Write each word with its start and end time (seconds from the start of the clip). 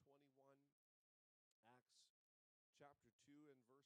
21. 0.00 0.56
Acts 1.68 2.00
chapter 2.80 3.12
2 3.28 3.52
and 3.52 3.60
verse 3.68 3.84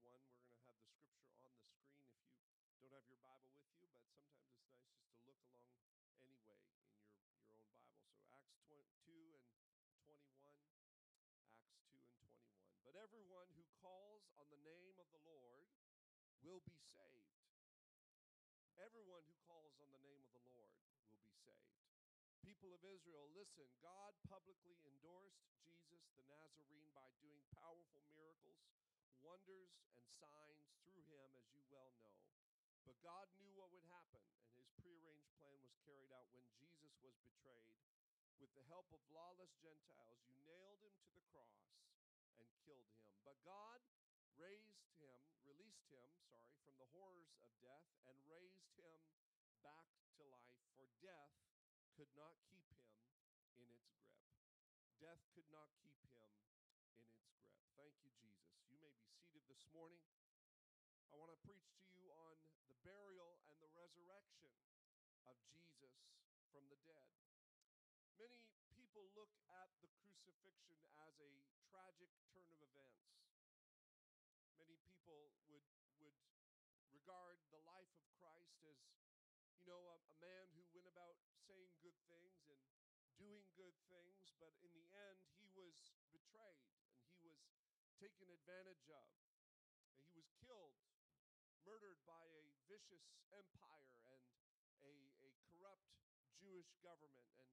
We're 0.00 0.08
going 0.08 0.24
to 0.24 0.40
have 0.48 0.72
the 0.72 0.80
scripture 0.80 1.04
on 1.04 1.20
the 1.20 1.28
screen 1.28 2.72
if 2.72 2.80
you 2.80 2.88
don't 2.88 3.04
have 3.04 3.12
your 3.12 3.20
Bible 3.20 3.52
with 3.52 3.68
you, 3.76 3.92
but 3.92 4.00
sometimes 4.08 4.40
it's 4.40 4.64
nice 4.64 5.04
just 5.20 5.20
to 5.20 5.28
look 5.28 5.44
along 5.44 5.76
anyway 6.24 6.56
in 6.64 6.72
your, 6.80 6.96
your 7.28 7.36
own 7.44 7.60
Bible. 7.60 7.76
So 8.16 8.32
Acts 8.32 8.56
2 9.04 9.12
and 9.36 9.44
21. 9.52 10.16
Acts 10.48 11.76
2 11.92 11.92
and 11.92 12.08
21. 12.08 12.32
But 12.88 12.96
everyone 12.96 13.52
who 13.52 13.68
calls 13.84 14.32
on 14.40 14.48
the 14.48 14.60
name 14.64 14.96
of 14.96 15.12
the 15.12 15.20
Lord 15.28 15.68
will 16.40 16.64
be 16.64 16.80
saved. 16.80 17.36
Everyone 18.80 19.26
who 19.28 19.36
calls 19.44 19.76
on 19.82 19.92
the 19.92 20.00
name 20.00 20.24
of 20.24 20.32
the 20.32 20.44
Lord 20.48 20.72
will 20.80 21.20
be 21.20 21.34
saved. 21.36 21.77
People 22.44 22.70
of 22.70 22.82
Israel, 22.86 23.26
listen. 23.34 23.66
God 23.82 24.14
publicly 24.30 24.78
endorsed 24.86 25.42
Jesus 25.62 26.06
the 26.14 26.22
Nazarene 26.30 26.90
by 26.94 27.10
doing 27.18 27.42
powerful 27.58 28.02
miracles, 28.14 28.62
wonders, 29.22 29.74
and 29.98 30.06
signs 30.22 30.62
through 30.86 31.02
him, 31.10 31.28
as 31.34 31.50
you 31.50 31.62
well 31.70 31.90
know. 31.98 32.18
But 32.86 32.98
God 33.02 33.26
knew 33.42 33.50
what 33.58 33.74
would 33.74 33.86
happen, 33.90 34.22
and 34.46 34.54
his 34.54 34.70
prearranged 34.78 35.34
plan 35.36 35.58
was 35.60 35.74
carried 35.82 36.14
out 36.14 36.30
when 36.30 36.46
Jesus 36.56 36.94
was 37.02 37.14
betrayed. 37.26 37.74
With 38.38 38.54
the 38.54 38.66
help 38.70 38.86
of 38.94 39.02
lawless 39.10 39.52
Gentiles, 39.58 40.22
you 40.30 40.38
nailed 40.46 40.78
him 40.82 40.94
to 40.94 41.10
the 41.12 41.26
cross 41.34 41.66
and 42.38 42.48
killed 42.62 42.86
him. 42.94 43.06
But 43.26 43.34
God 43.42 43.82
raised 44.38 44.94
him, 45.02 45.18
released 45.42 45.90
him, 45.90 46.06
sorry, 46.30 46.54
from 46.62 46.78
the 46.78 46.90
horrors 46.94 47.34
of 47.42 47.50
death 47.58 47.86
and 48.06 48.14
raised 48.30 48.70
him 48.78 49.02
back 49.66 49.90
to 50.16 50.22
life, 50.30 50.62
for 50.78 50.86
death 51.02 51.34
could 51.98 52.14
not 52.14 52.30
keep 52.46 52.62
him 52.70 52.86
in 52.94 53.26
its 53.26 53.42
grip. 53.58 53.74
Death 55.02 55.18
could 55.34 55.50
not 55.50 55.66
keep 55.82 55.98
him 55.98 56.14
in 56.14 56.30
its 56.70 56.78
grip. 56.94 57.10
Thank 57.74 57.90
you, 58.06 58.14
Jesus. 58.22 58.54
You 58.70 58.78
may 58.78 58.94
be 58.94 59.10
seated 59.10 59.42
this 59.50 59.66
morning. 59.74 60.06
I 61.10 61.18
want 61.18 61.34
to 61.34 61.40
preach 61.42 61.74
to 61.74 61.90
you 61.98 62.06
on 62.14 62.38
the 62.70 62.78
burial 62.86 63.42
and 63.50 63.58
the 63.58 63.74
resurrection 63.74 64.46
of 65.26 65.34
Jesus 65.50 65.90
from 66.54 66.70
the 66.70 66.78
dead. 66.86 67.10
Many 68.14 68.46
people 68.70 69.10
look 69.18 69.34
at 69.50 69.66
the 69.82 69.90
crucifixion 69.98 70.78
as 71.02 71.18
a 71.18 71.34
tragic 71.66 72.14
turn 72.30 72.46
of 72.46 72.62
events. 72.62 73.10
Many 74.54 74.78
people 74.86 75.34
would, 75.50 75.66
would 75.98 76.14
regard 76.94 77.42
the 77.50 77.58
life 77.66 77.90
of 77.90 78.06
Christ 78.22 78.54
as 78.70 78.78
you 79.58 79.66
know, 79.66 79.82
a, 79.82 79.98
a, 79.98 80.16
man 80.22 80.46
who 80.54 80.62
went 80.70 80.86
about 80.86 81.18
saying 81.48 81.72
good 81.80 81.96
things 82.12 82.44
and 82.52 82.60
doing 83.16 83.40
good 83.56 83.72
things, 83.88 84.36
but 84.36 84.52
in 84.60 84.68
the 84.76 84.84
end, 84.92 85.16
he 85.40 85.48
was 85.56 85.96
betrayed 86.12 86.68
and 87.00 87.08
he 87.16 87.24
was 87.24 87.40
taken 87.96 88.28
advantage 88.28 88.84
of. 88.92 89.08
And 89.96 90.04
he 90.04 90.12
was 90.12 90.28
killed, 90.44 90.76
murdered 91.64 91.96
by 92.04 92.20
a 92.20 92.44
vicious 92.68 93.16
empire 93.32 93.96
and 94.12 94.28
a, 94.84 94.92
a 95.24 95.30
corrupt 95.48 95.88
Jewish 96.36 96.68
government. 96.84 97.32
And, 97.40 97.48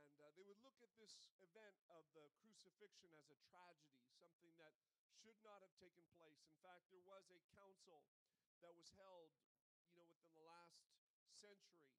and 0.00 0.16
uh, 0.16 0.32
they 0.32 0.42
would 0.48 0.58
look 0.64 0.80
at 0.80 0.96
this 0.96 1.28
event 1.44 1.76
of 1.92 2.08
the 2.16 2.24
crucifixion 2.40 3.12
as 3.20 3.28
a 3.28 3.38
tragedy, 3.52 4.00
something 4.16 4.56
that 4.56 4.72
should 5.12 5.36
not 5.44 5.60
have 5.60 5.76
taken 5.76 6.08
place. 6.16 6.40
In 6.40 6.56
fact, 6.64 6.88
there 6.88 7.04
was 7.04 7.28
a 7.28 7.40
council 7.52 8.00
that 8.64 8.72
was 8.72 8.88
held, 8.96 9.28
you 9.92 10.00
know, 10.00 10.08
within 10.08 10.32
the 10.32 10.44
last 10.48 10.80
century 11.36 11.95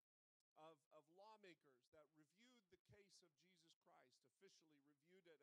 of, 0.62 0.76
of 0.94 1.04
lawmakers 1.14 1.82
that 1.94 2.10
reviewed 2.18 2.66
the 2.74 2.82
case 2.90 3.14
of 3.22 3.30
Jesus 3.38 3.78
Christ, 3.86 4.18
officially 4.38 4.82
reviewed 4.82 5.28
it, 5.30 5.42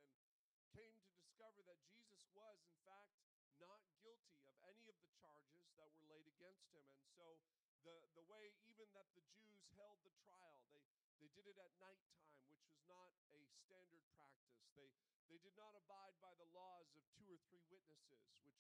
and 0.51 0.59
came 0.75 0.95
to 0.99 1.11
discover 1.15 1.63
that 1.71 1.79
Jesus 1.87 2.27
was, 2.35 2.59
in 2.67 2.75
fact, 2.83 3.15
not 3.63 3.79
guilty 4.03 4.43
of 4.51 4.55
any 4.67 4.91
of 4.91 4.97
the 4.99 5.11
charges 5.19 5.63
that 5.79 5.91
were 5.95 6.07
laid 6.11 6.27
against 6.27 6.67
him. 6.75 6.83
And 6.99 7.07
so, 7.15 7.39
the, 7.87 7.95
the 8.19 8.25
way 8.27 8.51
even 8.67 8.89
that 8.97 9.07
the 9.15 9.23
Jews 9.39 9.61
held 9.77 10.01
the 10.03 10.15
trial, 10.25 10.59
they, 10.73 10.83
they 11.21 11.31
did 11.37 11.47
it 11.47 11.59
at 11.61 11.71
nighttime, 11.79 12.33
which 12.51 12.65
was 12.67 12.81
not 12.89 13.13
a 13.31 13.45
standard 13.65 14.03
practice. 14.17 14.59
They, 14.75 14.89
they 15.31 15.39
did 15.39 15.55
not 15.55 15.77
abide 15.77 16.17
by 16.19 16.33
the 16.41 16.49
laws 16.57 16.91
of 16.97 17.05
two 17.15 17.29
or 17.29 17.39
three 17.47 17.63
witnesses, 17.69 18.25
which 18.43 18.59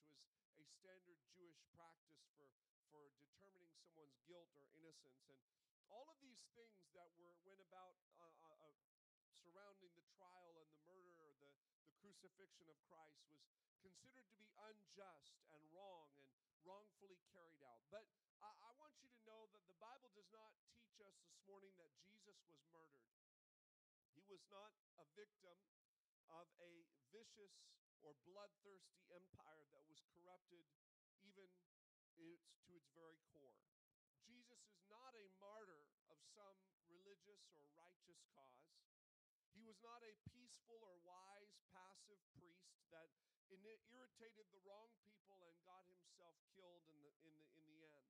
was 0.55 0.61
a 0.61 0.67
standard 0.78 1.19
Jewish 1.34 1.59
practice 1.75 2.23
for 2.37 2.47
for 2.95 3.11
determining 3.19 3.75
someone's 3.75 4.15
guilt 4.31 4.47
or 4.55 4.71
innocence. 4.78 5.19
And 5.27 5.43
all 5.93 6.09
of 6.09 6.19
these 6.25 6.41
things 6.56 6.89
that 6.97 7.11
were 7.19 7.34
went 7.45 7.61
about 7.61 7.97
uh, 8.17 8.25
uh, 8.25 8.69
uh, 8.69 8.75
surrounding 9.45 9.93
the 9.97 10.06
trial 10.17 10.56
and 10.61 10.69
the 10.72 10.81
murder 10.89 11.12
or 11.21 11.33
the, 11.41 11.50
the 11.84 11.93
crucifixion 12.00 12.69
of 12.71 12.78
Christ 12.89 13.21
was 13.28 13.45
considered 13.83 14.25
to 14.25 14.37
be 14.41 14.49
unjust 14.56 15.37
and 15.53 15.61
wrong 15.75 16.09
and 16.49 16.56
wrongfully 16.65 17.21
carried 17.28 17.61
out. 17.61 17.84
But 17.93 18.09
I, 18.41 18.49
I 18.65 18.71
want 18.81 18.97
you 19.00 19.09
to 19.12 19.21
know 19.28 19.50
that 19.53 19.65
the 19.69 19.77
Bible 19.77 20.09
does 20.17 20.28
not 20.33 20.53
teach 20.72 20.97
us 21.05 21.17
this 21.28 21.41
morning 21.45 21.72
that 21.77 21.93
Jesus 22.01 22.41
was 22.49 22.61
murdered. 22.72 23.05
He 24.16 24.25
was 24.31 24.41
not 24.49 24.72
a 24.97 25.05
victim 25.12 25.59
of 26.33 26.49
a 26.65 26.72
vicious 27.12 27.53
or 28.01 28.16
bloodthirsty 28.25 29.05
empire 29.12 29.65
that 29.77 29.84
was 29.89 30.01
corrupted 30.12 30.65
even 31.25 31.49
it's 32.16 32.49
to 32.65 32.72
its 32.77 32.89
very 32.95 33.19
core. 33.33 33.74
Jesus 34.25 34.61
is 34.73 34.83
not 34.89 35.12
a 35.15 35.27
martyr 35.39 35.85
of 36.11 36.19
some 36.33 36.57
religious 36.89 37.45
or 37.55 37.65
righteous 37.77 38.21
cause. 38.33 38.73
He 39.53 39.62
was 39.62 39.79
not 39.85 40.01
a 40.03 40.12
peaceful 40.33 40.81
or 40.81 40.97
wise, 41.05 41.53
passive 41.71 42.21
priest 42.34 42.65
that 42.91 43.09
irritated 43.95 44.51
the 44.51 44.63
wrong 44.67 44.91
people 45.07 45.39
and 45.47 45.55
got 45.63 45.87
himself 45.87 46.34
killed 46.53 46.83
in 46.91 46.99
the, 47.01 47.13
in 47.23 47.31
the, 47.31 47.45
in 47.55 47.65
the 47.71 47.79
end. 47.87 48.07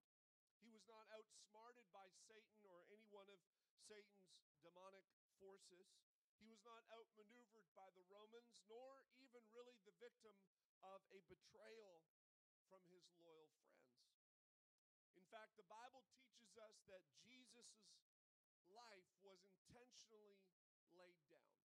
He 0.58 0.72
was 0.72 0.82
not 0.88 1.04
outsmarted 1.12 1.84
by 1.92 2.08
Satan 2.24 2.64
or 2.64 2.80
any 2.88 3.06
one 3.12 3.28
of 3.28 3.38
Satan's 3.84 4.32
demonic 4.64 5.04
forces. 5.36 5.92
He 6.40 6.48
was 6.48 6.64
not 6.64 6.82
outmaneuvered 6.88 7.68
by 7.76 7.88
the 7.92 8.04
Romans, 8.08 8.64
nor 8.64 9.04
even 9.20 9.44
really 9.52 9.76
the 9.84 9.96
victim 10.00 10.34
of 10.80 11.04
a 11.12 11.20
betrayal 11.28 12.00
from 12.68 12.80
his 12.88 13.04
loyal 13.20 13.52
friends. 13.68 14.13
In 15.24 15.32
fact, 15.32 15.56
the 15.56 15.64
Bible 15.72 16.04
teaches 16.20 16.52
us 16.60 16.76
that 16.84 17.00
Jesus' 17.24 17.80
life 18.68 19.08
was 19.24 19.40
intentionally 19.48 20.36
laid 20.92 21.16
down. 21.32 21.64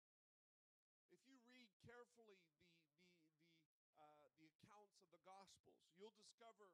If 1.12 1.20
you 1.28 1.36
read 1.44 1.68
carefully 1.84 2.40
the, 2.48 2.64
the, 2.96 2.96
the, 3.12 3.92
uh, 4.00 4.24
the 4.40 4.48
accounts 4.56 4.96
of 5.04 5.12
the 5.12 5.20
Gospels, 5.28 5.84
you'll 6.00 6.16
discover 6.16 6.72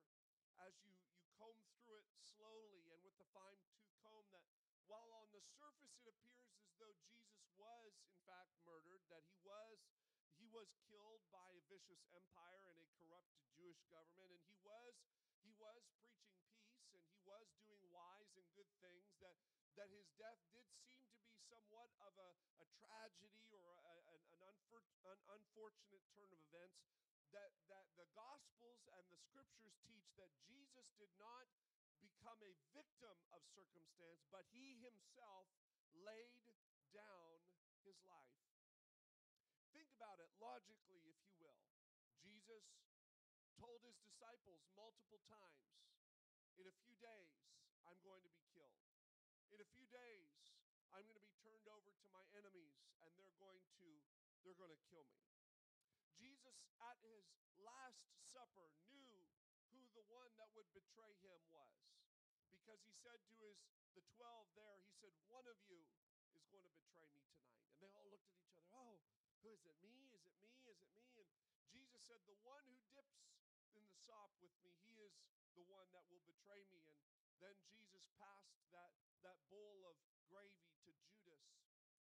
as 0.62 0.70
you, 0.86 0.94
you 1.10 1.18
comb 1.34 1.58
through 1.82 1.98
it 1.98 2.06
slowly 2.22 2.86
and 2.94 3.02
with 3.02 3.18
the 3.18 3.26
fine 3.34 3.58
tooth 3.74 3.90
comb 3.98 4.30
that 4.30 4.46
while 4.86 5.10
on 5.18 5.26
the 5.34 5.42
surface 5.58 5.98
it 5.98 6.06
appears 6.06 6.54
as 6.62 6.70
though 6.78 6.94
Jesus 7.10 7.42
was, 7.58 7.90
in 8.06 8.14
fact, 8.22 8.54
murdered, 8.62 9.02
that 9.10 9.26
he 9.26 9.42
was 9.42 9.82
he 10.38 10.46
was 10.54 10.70
killed 10.86 11.26
by 11.34 11.42
a 11.50 11.60
vicious 11.66 12.06
empire 12.14 12.70
and 12.70 12.78
a 12.78 12.86
corrupt 13.02 13.34
Jewish 13.50 13.82
government, 13.90 14.30
and 14.30 14.46
he 14.46 14.54
was 14.62 14.94
he 15.42 15.50
was 15.58 15.82
preaching 15.98 16.37
was 17.28 17.44
doing 17.60 17.84
wise 17.92 18.32
and 18.32 18.48
good 18.56 18.72
things 18.80 19.12
that 19.20 19.36
that 19.76 19.92
his 19.94 20.08
death 20.18 20.40
did 20.50 20.66
seem 20.74 20.98
to 21.06 21.14
be 21.22 21.38
somewhat 21.46 21.86
of 22.02 22.10
a, 22.18 22.30
a 22.58 22.66
tragedy 22.82 23.46
or 23.54 23.62
a, 23.62 23.94
an, 24.10 24.22
an, 24.42 24.42
unfor, 24.50 24.82
an 25.06 25.20
unfortunate 25.38 26.02
turn 26.10 26.26
of 26.34 26.40
events 26.50 26.82
that, 27.30 27.54
that 27.70 27.86
the 27.94 28.08
gospels 28.10 28.82
and 28.98 29.06
the 29.06 29.20
scriptures 29.22 29.78
teach 29.86 30.10
that 30.18 30.34
jesus 30.50 30.90
did 30.98 31.12
not 31.14 31.46
become 32.02 32.42
a 32.42 32.58
victim 32.74 33.14
of 33.30 33.38
circumstance 33.54 34.26
but 34.34 34.42
he 34.50 34.82
himself 34.82 35.46
laid 35.94 36.34
down 36.90 37.38
his 37.86 38.02
life 38.10 38.38
Think 39.78 39.94
about 39.94 40.18
it 40.18 40.32
logically, 40.42 41.06
if 41.06 41.18
you 41.22 41.30
will. 41.38 41.62
Jesus 42.18 42.66
told 43.62 43.78
his 43.86 43.94
disciples 44.02 44.58
multiple 44.74 45.22
times 45.30 45.87
in 46.58 46.66
a 46.66 46.76
few 46.82 46.94
days, 46.98 47.30
I'm 47.86 47.98
going 48.02 48.22
to 48.22 48.32
be 48.34 48.42
killed. 48.50 48.82
In 49.54 49.58
a 49.62 49.68
few 49.72 49.86
days, 49.88 50.28
I'm 50.90 51.06
going 51.06 51.18
to 51.18 51.24
be 51.24 51.34
turned 51.40 51.66
over 51.70 51.90
to 51.94 52.06
my 52.10 52.22
enemies 52.34 52.74
and 53.02 53.10
they're 53.14 53.38
going 53.38 53.62
to 53.80 53.88
they're 54.42 54.58
going 54.58 54.74
to 54.74 54.82
kill 54.88 55.06
me. 55.12 55.22
Jesus 56.18 56.58
at 56.82 56.98
his 57.02 57.26
last 57.62 58.02
supper 58.22 58.70
knew 58.90 59.18
who 59.70 59.78
the 59.94 60.04
one 60.10 60.30
that 60.40 60.50
would 60.54 60.66
betray 60.74 61.14
him 61.22 61.38
was 61.52 61.74
because 62.50 62.80
he 62.86 62.94
said 63.02 63.18
to 63.28 63.34
his 63.38 63.58
the 63.94 64.02
12 64.14 64.46
there 64.54 64.78
he 64.86 64.94
said 64.94 65.12
one 65.26 65.44
of 65.50 65.58
you 65.66 65.78
is 66.34 66.46
going 66.50 66.64
to 66.64 66.70
betray 66.80 67.04
me 67.10 67.18
tonight 67.26 67.58
and 67.70 67.78
they 67.82 67.90
all 67.92 68.06
looked 68.08 68.30
at 68.30 68.38
each 68.38 68.50
other 68.54 68.70
oh 68.72 68.96
who 69.42 69.54
is 69.54 69.62
it? 69.64 69.78
Me? 69.80 70.10
Is 70.10 70.26
it 70.26 70.34
me? 70.42 70.50
Is 70.66 70.82
it 70.82 70.90
me? 71.14 71.24
And 71.54 71.62
Jesus 71.70 72.02
said, 72.10 72.18
The 72.26 72.36
one 72.42 72.60
who 72.66 72.76
dips 72.90 73.22
in 73.70 73.86
the 73.86 73.94
sop 74.02 74.34
with 74.42 74.52
me, 74.66 74.74
he 74.82 74.98
is 74.98 75.14
the 75.56 75.64
one 75.68 75.88
that 75.96 76.04
will 76.10 76.24
betray 76.26 76.64
me. 76.72 76.84
And 77.32 77.40
then 77.40 77.56
Jesus 77.70 78.04
passed 78.18 78.58
that, 78.74 78.92
that 79.22 79.38
bowl 79.48 79.84
of 79.88 79.96
gravy 80.28 80.68
to 80.84 80.90
Judas, 81.08 81.44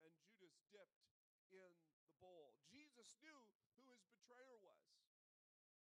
and 0.00 0.12
Judas 0.24 0.56
dipped 0.72 1.04
in 1.52 1.72
the 2.08 2.16
bowl. 2.20 2.56
Jesus 2.72 3.16
knew 3.20 3.40
who 3.76 3.84
his 3.92 4.00
betrayer 4.08 4.56
was. 4.64 4.84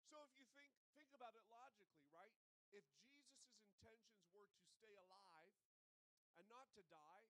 So 0.07 0.23
if 0.29 0.33
you 0.39 0.47
think 0.57 0.73
think 0.97 1.13
about 1.13 1.35
it 1.37 1.45
logically, 1.51 2.09
right? 2.13 2.33
If 2.73 2.85
Jesus' 3.05 3.61
intentions 3.61 4.25
were 4.33 4.49
to 4.49 4.63
stay 4.65 4.95
alive 4.97 5.53
and 6.41 6.47
not 6.49 6.71
to 6.77 6.83
die, 6.89 7.25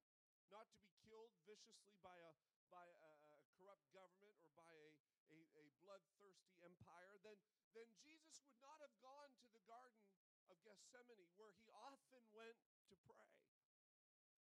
not 0.53 0.69
to 0.71 0.79
be 0.79 0.93
killed 1.07 1.33
viciously 1.47 1.99
by 2.03 2.15
a 2.15 2.33
by 2.71 2.85
a, 2.85 3.11
a 3.31 3.39
corrupt 3.57 3.87
government 3.95 4.37
or 4.43 4.51
by 4.59 4.71
a, 4.75 4.91
a, 5.35 5.39
a 5.59 5.65
bloodthirsty 5.83 6.55
empire, 6.63 7.15
then 7.23 7.39
then 7.75 7.89
Jesus 8.03 8.43
would 8.47 8.59
not 8.63 8.79
have 8.83 8.95
gone 9.03 9.31
to 9.43 9.49
the 9.51 9.63
Garden 9.67 10.16
of 10.51 10.59
Gethsemane 10.63 11.31
where 11.37 11.53
he 11.59 11.67
often 11.75 12.23
went 12.35 12.59
to 12.91 12.95
pray. 13.07 13.31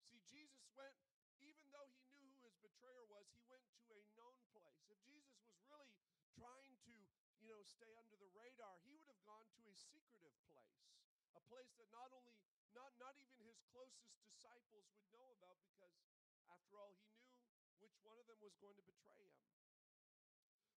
See, 0.08 0.22
Jesus 0.26 0.66
went 0.78 0.94
even 1.38 1.70
though 1.70 1.86
he 1.94 2.02
knew 2.10 2.26
who 2.34 2.42
his 2.50 2.58
betrayer 2.58 3.04
was, 3.06 3.30
he 3.30 3.42
went 3.46 3.62
to 3.86 3.94
a 3.94 4.02
known 4.18 4.38
place. 4.50 4.82
If 4.90 4.98
Jesus 5.06 5.38
was 5.46 5.62
really 5.70 5.94
trying 6.34 6.74
to, 6.86 6.94
you 7.38 7.46
know, 7.46 7.62
stay 7.62 7.94
under 7.94 8.18
the 8.18 8.30
radar, 8.34 8.78
he 8.82 8.94
would 8.98 9.10
have 9.10 9.22
gone 9.22 9.46
to 9.54 9.62
a 9.70 9.74
secretive 9.74 10.34
place, 10.50 10.82
a 11.38 11.42
place 11.46 11.70
that 11.78 11.90
not 11.94 12.10
only 12.10 12.34
not 12.74 12.90
not 13.00 13.16
even 13.16 13.38
his 13.42 13.58
closest 13.70 14.18
disciples 14.28 14.86
would 14.92 15.08
know 15.14 15.34
about 15.38 15.58
because 15.66 15.94
after 16.52 16.78
all 16.78 16.94
he 16.94 17.10
knew 17.16 17.32
which 17.82 17.96
one 18.02 18.18
of 18.18 18.26
them 18.26 18.38
was 18.42 18.54
going 18.58 18.76
to 18.76 18.84
betray 18.86 19.18
him. 19.18 19.34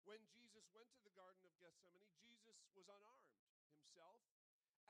When 0.05 0.21
Jesus 0.31 0.65
went 0.73 0.89
to 0.95 1.01
the 1.03 1.13
garden 1.13 1.43
of 1.45 1.53
Gethsemane, 1.59 2.13
Jesus 2.23 2.57
was 2.73 2.87
unarmed 2.87 3.29
himself 3.73 4.21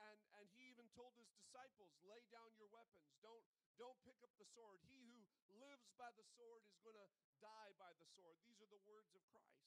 and 0.08 0.18
and 0.40 0.46
he 0.56 0.70
even 0.72 0.88
told 0.96 1.12
his 1.16 1.28
disciples, 1.36 1.92
"Lay 2.06 2.24
down 2.32 2.50
your 2.56 2.68
weapons. 2.72 3.12
Don't 3.20 3.44
don't 3.76 3.96
pick 4.04 4.20
up 4.24 4.32
the 4.36 4.48
sword. 4.48 4.80
He 4.84 5.00
who 5.04 5.24
lives 5.60 5.92
by 5.96 6.12
the 6.16 6.24
sword 6.36 6.64
is 6.68 6.76
going 6.84 6.96
to 6.96 7.08
die 7.40 7.72
by 7.80 7.92
the 7.96 8.08
sword. 8.16 8.36
These 8.44 8.60
are 8.60 8.70
the 8.72 8.84
words 8.88 9.12
of 9.16 9.24
Christ. 9.32 9.60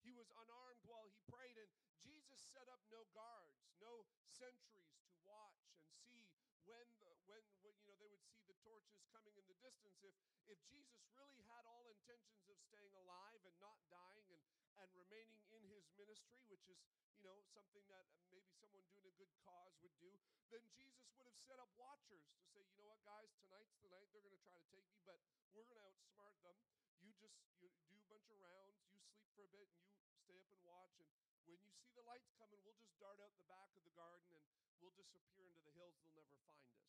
He 0.00 0.10
was 0.16 0.32
unarmed 0.32 0.82
while 0.88 1.04
he 1.04 1.14
prayed, 1.28 1.60
and 1.60 1.70
Jesus 2.00 2.40
set 2.40 2.66
up 2.72 2.80
no 2.88 3.04
guards, 3.12 3.60
no 3.78 4.08
sentries 4.26 4.96
to 5.12 5.14
watch 5.22 5.60
and 5.76 5.84
see 6.02 6.32
when 6.64 6.86
the 6.98 7.12
when, 7.28 7.42
when 7.60 7.74
you 7.84 7.86
know 7.86 7.94
they 8.00 8.08
would 8.08 8.24
see 8.24 8.42
the 8.48 8.56
torches 8.64 9.04
coming 9.12 9.36
in 9.36 9.44
the 9.46 9.58
distance. 9.60 10.00
If 10.02 10.16
if 10.48 10.58
Jesus 10.66 11.04
really 11.12 11.42
had 11.46 11.62
all 11.68 11.86
intentions 11.86 12.48
of 12.48 12.56
staying 12.58 12.94
alive 12.96 13.42
and 13.44 13.56
not 13.60 13.78
dying 13.92 14.28
and 14.32 14.42
and 14.80 14.88
remaining 14.96 15.44
in 15.52 15.62
his 15.68 15.84
ministry, 15.92 16.40
which 16.48 16.64
is 16.72 16.80
you 17.20 17.28
know 17.28 17.36
something 17.52 17.84
that 17.92 18.08
maybe 18.32 18.48
someone 18.56 18.80
doing 18.88 19.04
a 19.04 19.12
good 19.20 19.28
cause 19.44 19.76
would 19.84 19.92
do, 20.00 20.08
then 20.48 20.64
Jesus 20.72 21.04
would 21.20 21.28
have 21.28 21.36
set 21.44 21.60
up 21.60 21.68
watchers 21.76 22.24
to 22.32 22.40
say, 22.48 22.64
you 22.72 22.80
know 22.80 22.88
what, 22.88 22.96
guys, 23.04 23.28
tonight's 23.44 23.76
the 23.84 23.92
night 23.92 24.08
they're 24.08 24.24
going 24.24 24.32
to 24.32 24.40
try 24.40 24.56
to 24.56 24.64
take 24.72 24.88
me, 24.88 25.04
but 25.04 25.20
we're 25.52 25.68
going 25.68 25.76
to 25.76 25.84
outsmart 25.84 26.32
them. 26.40 26.56
You 27.04 27.12
just 27.20 27.36
you 27.60 27.68
do 27.84 27.92
a 28.00 28.08
bunch 28.08 28.24
of 28.32 28.40
rounds 28.40 28.80
you 28.80 28.88
sleep 29.04 29.28
for 29.36 29.44
a 29.44 29.52
bit 29.52 29.68
and 29.68 29.84
you 30.00 30.16
stay 30.16 30.40
up 30.40 30.48
and 30.48 30.64
watch. 30.64 30.96
And 30.96 31.12
when 31.44 31.60
you 31.60 31.68
see 31.76 31.92
the 31.92 32.08
lights 32.08 32.32
coming 32.40 32.56
we'll 32.64 32.80
just 32.80 32.96
dart 32.96 33.20
out 33.20 33.36
the 33.36 33.44
back 33.44 33.68
of 33.76 33.84
the 33.84 33.92
garden 33.92 34.32
and 34.32 34.44
we'll 34.80 34.96
disappear 34.96 35.44
into 35.44 35.60
the 35.60 35.76
hills. 35.76 36.00
They'll 36.00 36.16
never 36.16 36.40
find 36.48 36.64
us. 36.72 36.88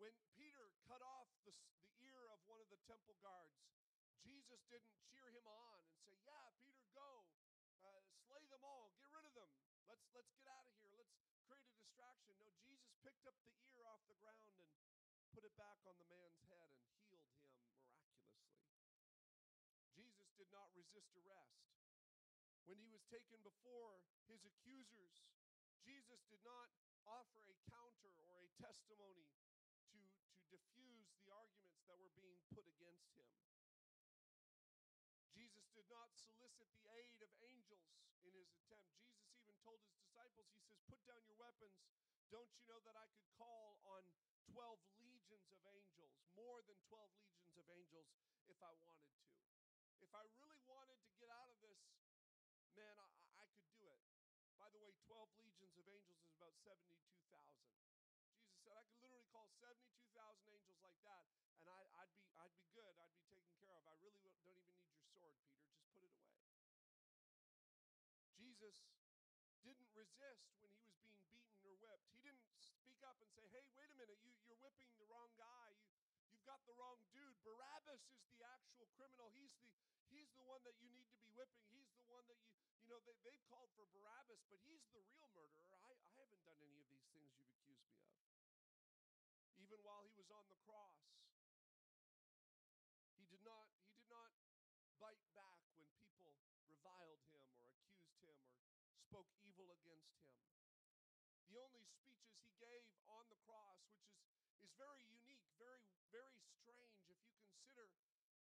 When 0.00 0.16
peter 0.32 0.72
cut 0.88 1.04
off 1.04 1.28
the, 1.44 1.52
the 1.84 1.92
ear 2.08 2.24
of 2.32 2.40
one 2.48 2.64
of 2.64 2.72
the 2.72 2.80
temple 2.88 3.20
guards 3.20 3.52
jesus 4.24 4.64
didn't 4.72 4.96
cheer 5.12 5.28
him 5.28 5.44
on 5.44 5.76
and 5.84 5.92
say 6.00 6.16
yeah 6.24 6.48
peter 6.64 6.88
go 6.96 7.28
uh, 7.86 8.02
slay 8.28 8.44
them 8.52 8.62
all 8.64 8.92
get 9.00 9.08
rid 9.12 9.24
of 9.24 9.34
them 9.36 9.50
let's 9.88 10.04
let's 10.12 10.30
get 10.36 10.46
out 10.48 10.66
of 10.66 10.74
here 10.80 10.92
let's 11.00 11.14
create 11.46 11.64
a 11.64 11.74
distraction 11.78 12.36
no 12.40 12.50
jesus 12.64 12.92
picked 13.00 13.24
up 13.24 13.36
the 13.46 13.54
ear 13.72 13.84
off 13.88 14.02
the 14.08 14.18
ground 14.20 14.54
and 14.60 14.70
put 15.30 15.46
it 15.46 15.54
back 15.56 15.78
on 15.86 15.94
the 15.96 16.08
man's 16.10 16.42
head 16.50 16.68
and 16.74 16.90
healed 17.06 17.24
him 17.30 17.46
miraculously. 17.48 18.50
Jesus 19.94 20.28
did 20.34 20.50
not 20.50 20.68
resist 20.74 21.14
arrest. 21.16 21.64
When 22.66 22.76
he 22.76 22.90
was 22.90 23.02
taken 23.08 23.40
before 23.40 24.02
his 24.26 24.42
accusers, 24.44 25.22
Jesus 25.80 26.20
did 26.28 26.42
not 26.44 26.70
offer 27.06 27.42
a 27.46 27.56
counter 27.72 28.12
or 28.26 28.44
a 28.44 28.50
testimony 28.60 29.32
to, 29.94 29.98
to 29.98 30.42
diffuse 30.52 31.08
the 31.24 31.32
arguments 31.32 31.82
that 31.88 31.98
were 31.98 32.12
being 32.14 32.38
put 32.52 32.68
against 32.68 33.10
him. 33.16 33.30
Jesus 35.34 35.66
did 35.72 35.88
not 35.88 36.12
solicit 36.14 36.68
the 36.76 36.84
aid 37.00 37.18
of 37.24 37.30
angels 37.40 37.59
in 38.24 38.32
his 38.36 38.48
attempt. 38.52 38.92
Jesus 39.00 39.32
even 39.40 39.56
told 39.64 39.80
his 39.80 39.94
disciples, 39.96 40.46
He 40.52 40.60
says, 40.64 40.78
Put 40.88 41.00
down 41.08 41.20
your 41.24 41.38
weapons. 41.40 41.76
Don't 42.28 42.50
you 42.56 42.62
know 42.68 42.80
that 42.84 42.96
I 42.96 43.06
could 43.16 43.26
call 43.40 43.80
on 43.88 44.02
12 44.52 44.78
legions 45.02 45.48
of 45.50 45.60
angels, 45.66 46.12
more 46.36 46.62
than 46.66 46.78
12 46.86 47.10
legions 47.22 47.54
of 47.58 47.66
angels, 47.70 48.08
if 48.46 48.58
I 48.62 48.72
wanted 48.84 49.10
to. 49.24 49.30
If 50.04 50.10
I 50.14 50.24
really 50.38 50.62
wanted 50.66 50.98
to 51.00 51.10
get 51.20 51.30
out 51.30 51.48
of 51.50 51.58
this, 51.60 51.80
man, 52.76 52.94
I, 52.98 53.08
I 53.40 53.46
could 53.50 53.66
do 53.74 53.82
it. 53.88 54.00
By 54.58 54.68
the 54.72 54.80
way, 54.80 54.92
12 55.08 55.40
legions 55.40 55.74
of 55.76 55.84
angels 55.88 56.20
is 56.22 56.32
about 56.36 56.54
72,000. 56.62 57.00
Jesus 58.36 58.60
said, 58.62 58.76
I 58.76 58.84
could 58.86 59.00
literally 59.00 59.26
call 59.32 59.48
72,000 59.58 59.80
angels 60.50 60.80
like 60.84 60.98
that, 61.04 61.24
and 61.62 61.66
I, 61.68 61.78
would 61.78 62.14
be, 62.14 62.24
I'd 62.38 62.54
be 62.56 62.66
good. 62.72 62.94
I'd 63.00 63.09
Jesus 68.70 69.10
didn't 69.66 69.90
resist 69.92 70.46
when 70.62 70.70
he 70.70 70.86
was 70.86 70.94
being 71.02 71.26
beaten 71.34 71.62
or 71.66 71.74
whipped. 71.82 72.06
He 72.14 72.22
didn't 72.22 72.44
speak 72.62 73.00
up 73.02 73.18
and 73.20 73.28
say, 73.34 73.44
hey, 73.50 73.66
wait 73.74 73.90
a 73.90 73.96
minute, 73.98 74.20
you, 74.22 74.32
you're 74.46 74.60
whipping 74.62 74.94
the 74.96 75.08
wrong 75.10 75.32
guy. 75.34 75.74
You, 75.82 75.90
you've 76.30 76.46
got 76.46 76.62
the 76.64 76.76
wrong 76.78 77.02
dude. 77.10 77.36
Barabbas 77.42 78.02
is 78.14 78.22
the 78.30 78.46
actual 78.46 78.86
criminal. 78.94 79.32
He's 79.34 79.52
the, 79.60 79.70
he's 80.08 80.30
the 80.38 80.46
one 80.46 80.62
that 80.64 80.78
you 80.78 80.88
need 80.92 81.08
to 81.10 81.18
be 81.20 81.30
whipping. 81.34 81.66
He's 81.74 81.90
the 81.98 82.06
one 82.06 82.24
that 82.30 82.38
you, 82.40 82.54
you 82.82 82.88
know, 82.88 83.02
they, 83.02 83.16
they've 83.26 83.44
called 83.50 83.70
for 83.74 83.86
Barabbas, 83.90 84.42
but 84.48 84.62
he's 84.64 84.86
the 84.94 85.02
real 85.10 85.26
murderer. 85.34 85.78
I, 85.82 85.94
I 85.94 86.12
haven't 86.20 86.42
done 86.46 86.58
any 86.62 86.78
of 86.80 86.86
these 86.90 87.06
things 87.10 87.30
you've 87.34 87.50
accused 87.50 87.90
me 87.90 88.06
of. 88.06 88.14
Even 89.58 89.78
while 89.82 90.02
he 90.06 90.14
was 90.14 90.30
on 90.30 90.46
the 90.50 90.58
cross, 90.66 90.98
he 93.14 93.26
did 93.30 93.42
not, 93.46 93.66
he 93.78 93.90
did 93.94 94.08
not 94.10 94.32
bite 94.98 95.22
back 95.38 95.60
when 95.76 95.86
people 95.94 96.34
reviled 96.66 97.22
him 97.30 97.46
or 97.62 97.70
accused 97.78 98.18
him 98.20 98.36
or 98.82 98.92
spoke 98.98 99.30
evil 99.46 99.70
against 99.70 100.10
him. 100.18 100.34
The 101.50 101.58
only 101.58 101.82
speeches 101.82 102.38
he 102.46 102.54
gave 102.62 102.86
on 103.10 103.26
the 103.26 103.34
cross, 103.42 103.82
which 103.90 104.06
is, 104.06 104.22
is 104.62 104.70
very 104.78 105.02
unique, 105.02 105.42
very, 105.58 105.82
very 106.14 106.38
strange 106.46 107.02
if 107.10 107.18
you 107.26 107.34
consider 107.42 107.90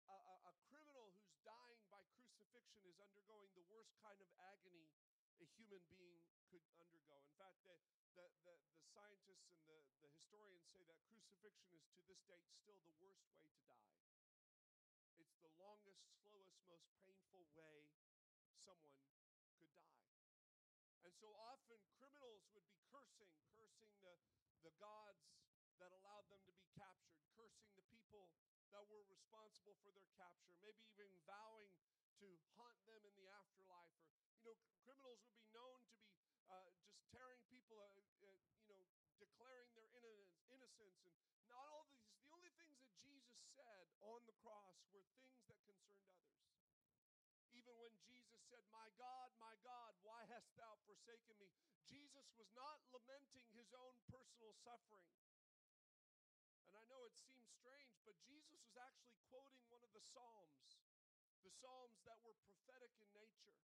a, 0.05 0.13
a, 0.13 0.37
a 0.53 0.55
criminal 0.69 1.17
who's 1.17 1.41
dying 1.41 1.81
by 1.89 2.05
crucifixion 2.13 2.85
is 2.85 3.01
undergoing 3.01 3.49
the 3.57 3.65
worst 3.73 3.97
kind 4.05 4.21
of 4.21 4.29
agony 4.53 4.85
a 5.41 5.49
human 5.57 5.81
being 5.89 6.21
could 6.53 6.61
undergo. 6.77 7.17
In 7.25 7.33
fact, 7.41 7.57
the, 7.65 7.73
the, 8.13 8.29
the, 8.45 8.53
the, 8.77 8.85
scientists 8.93 9.49
and 9.49 9.65
the, 9.65 9.81
the 10.05 10.11
historians 10.13 10.67
say 10.69 10.85
that 10.85 11.01
crucifixion 11.09 11.73
is 11.73 11.89
to 11.97 12.05
this 12.05 12.21
date 12.29 12.45
still 12.53 12.77
the 12.85 12.93
worst 13.01 13.25
way 13.33 13.41
to 13.41 13.57
die. 13.65 13.97
It's 15.17 15.41
the 15.41 15.49
longest, 15.57 16.05
slowest, 16.21 16.61
most 16.69 16.85
painful 17.01 17.49
way 17.57 17.89
someone 18.61 19.01
could 19.57 19.73
die. 19.73 20.05
And 21.09 21.13
so 21.17 21.33
often 21.41 21.81
cursing, 22.91 23.31
cursing 23.55 23.95
the, 24.03 24.15
the 24.67 24.75
gods 24.83 25.23
that 25.79 25.91
allowed 26.03 26.27
them 26.29 26.43
to 26.45 26.53
be 26.53 26.67
captured, 26.77 27.23
cursing 27.39 27.71
the 27.79 27.87
people 27.89 28.29
that 28.75 28.85
were 28.91 29.03
responsible 29.09 29.75
for 29.83 29.91
their 29.95 30.07
capture, 30.15 30.55
maybe 30.61 30.83
even 30.93 31.09
vowing 31.27 31.71
to 32.21 32.29
haunt 32.59 32.77
them 32.85 33.01
in 33.07 33.15
the 33.17 33.27
afterlife. 33.33 33.97
Or, 34.45 34.55
you 34.59 34.67
know, 34.69 34.77
criminals 34.85 35.19
would 35.25 35.39
be 35.41 35.49
known 35.51 35.81
to 35.87 35.95
be 35.97 36.13
uh, 36.51 36.71
just 36.85 37.01
tearing 37.11 37.41
people, 37.49 37.81
uh, 37.81 37.91
uh, 37.91 38.35
you 38.67 38.75
know, 38.77 38.85
declaring 39.19 39.71
their 39.75 40.29
innocence. 40.53 41.01
And 41.07 41.17
not 41.49 41.65
all 41.71 41.89
these, 41.91 42.13
the 42.21 42.29
only 42.31 42.53
things 42.61 42.77
that 42.85 42.95
Jesus 43.01 43.41
said 43.57 43.87
on 44.05 44.21
the 44.29 44.37
cross 44.45 44.77
were 44.93 45.03
things 45.17 45.41
that 45.49 45.59
concerned 45.65 46.07
others. 46.07 46.47
Even 47.57 47.75
when 47.81 47.91
Jesus 48.05 48.31
said, 48.51 48.67
My 48.75 48.91
God, 48.99 49.31
my 49.39 49.55
God, 49.63 49.95
why 50.03 50.27
hast 50.27 50.51
thou 50.59 50.75
forsaken 50.83 51.39
me? 51.39 51.55
Jesus 51.87 52.27
was 52.35 52.51
not 52.59 52.83
lamenting 52.91 53.47
his 53.55 53.71
own 53.71 53.95
personal 54.11 54.51
suffering. 54.67 55.07
And 56.67 56.75
I 56.75 56.83
know 56.91 57.07
it 57.07 57.15
seems 57.15 57.47
strange, 57.47 58.03
but 58.03 58.19
Jesus 58.27 58.59
was 58.67 58.75
actually 58.75 59.15
quoting 59.31 59.63
one 59.71 59.87
of 59.87 59.95
the 59.95 60.03
Psalms, 60.03 60.83
the 61.47 61.55
Psalms 61.63 62.03
that 62.03 62.19
were 62.27 62.35
prophetic 62.43 62.91
in 62.99 63.07
nature, 63.15 63.55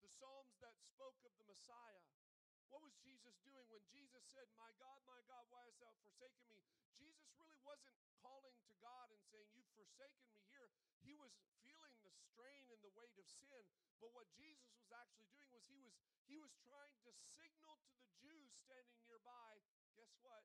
the 0.00 0.08
Psalms 0.08 0.56
that 0.64 0.80
spoke 0.80 1.20
of 1.28 1.32
the 1.36 1.44
Messiah. 1.44 2.04
What 2.72 2.84
was 2.84 2.96
Jesus 3.04 3.36
doing 3.44 3.64
when 3.68 3.84
Jesus 3.92 4.24
said, 4.32 4.48
My 4.56 4.72
God, 4.80 5.04
my 5.04 5.20
God, 5.28 5.44
why 5.52 5.68
hast 5.68 5.80
thou 5.84 5.92
forsaken 6.00 6.48
me? 6.48 6.64
Jesus 6.96 7.28
really 7.36 7.60
wasn't 7.64 7.96
calling 8.24 8.56
to 8.64 8.72
God 8.80 9.12
and 9.12 9.20
saying, 9.28 9.48
You've 9.52 9.72
forsaken 9.76 10.24
me 10.32 10.40
here. 10.48 10.68
He 11.00 11.12
was 11.16 11.32
feeling 11.64 11.77
strain 12.14 12.68
and 12.72 12.80
the 12.80 12.94
weight 12.96 13.16
of 13.20 13.28
sin. 13.28 13.64
But 14.00 14.14
what 14.14 14.30
Jesus 14.32 14.72
was 14.78 14.88
actually 14.94 15.28
doing 15.34 15.50
was 15.52 15.64
he 15.68 15.78
was 15.80 15.96
he 16.28 16.36
was 16.36 16.52
trying 16.60 16.92
to 17.04 17.12
signal 17.12 17.80
to 17.88 17.96
the 17.96 18.12
Jews 18.20 18.52
standing 18.52 19.00
nearby, 19.00 19.60
guess 19.96 20.12
what? 20.20 20.44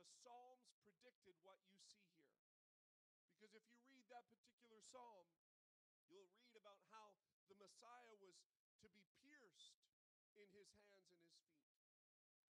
The 0.00 0.08
Psalms 0.08 0.72
predicted 0.82 1.36
what 1.44 1.60
you 1.68 1.76
see 1.84 2.08
here. 2.16 2.48
Because 3.36 3.52
if 3.52 3.64
you 3.68 3.76
read 3.84 4.08
that 4.08 4.24
particular 4.32 4.80
psalm, 4.88 5.28
you'll 6.08 6.32
read 6.32 6.56
about 6.56 6.80
how 6.88 7.12
the 7.52 7.56
Messiah 7.60 8.16
was 8.24 8.40
to 8.80 8.88
be 8.88 9.04
pierced 9.20 9.76
in 10.32 10.48
his 10.56 10.72
hands 10.80 11.12
and 11.12 11.28
his 11.28 11.28
feet 11.44 11.52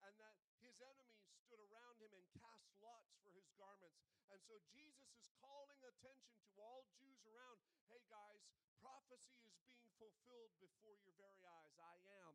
and 0.03 0.15
that 0.19 0.35
his 0.59 0.79
enemies 0.83 1.31
stood 1.31 1.63
around 1.71 1.95
him 2.03 2.11
and 2.11 2.27
cast 2.35 2.67
lots 2.83 3.22
garments. 3.63 4.03
And 4.35 4.43
so 4.43 4.59
Jesus 4.75 5.15
is 5.15 5.31
calling 5.39 5.79
attention 5.87 6.35
to 6.43 6.59
all 6.59 6.83
Jews 6.99 7.23
around 7.31 7.63
hey, 7.87 8.03
guys, 8.11 8.43
prophecy 8.83 9.39
is 9.47 9.55
being 9.63 9.87
fulfilled 10.03 10.51
before 10.59 10.99
your 11.07 11.15
very 11.15 11.47
eyes. 11.47 11.77
I 11.79 11.95
am 12.27 12.35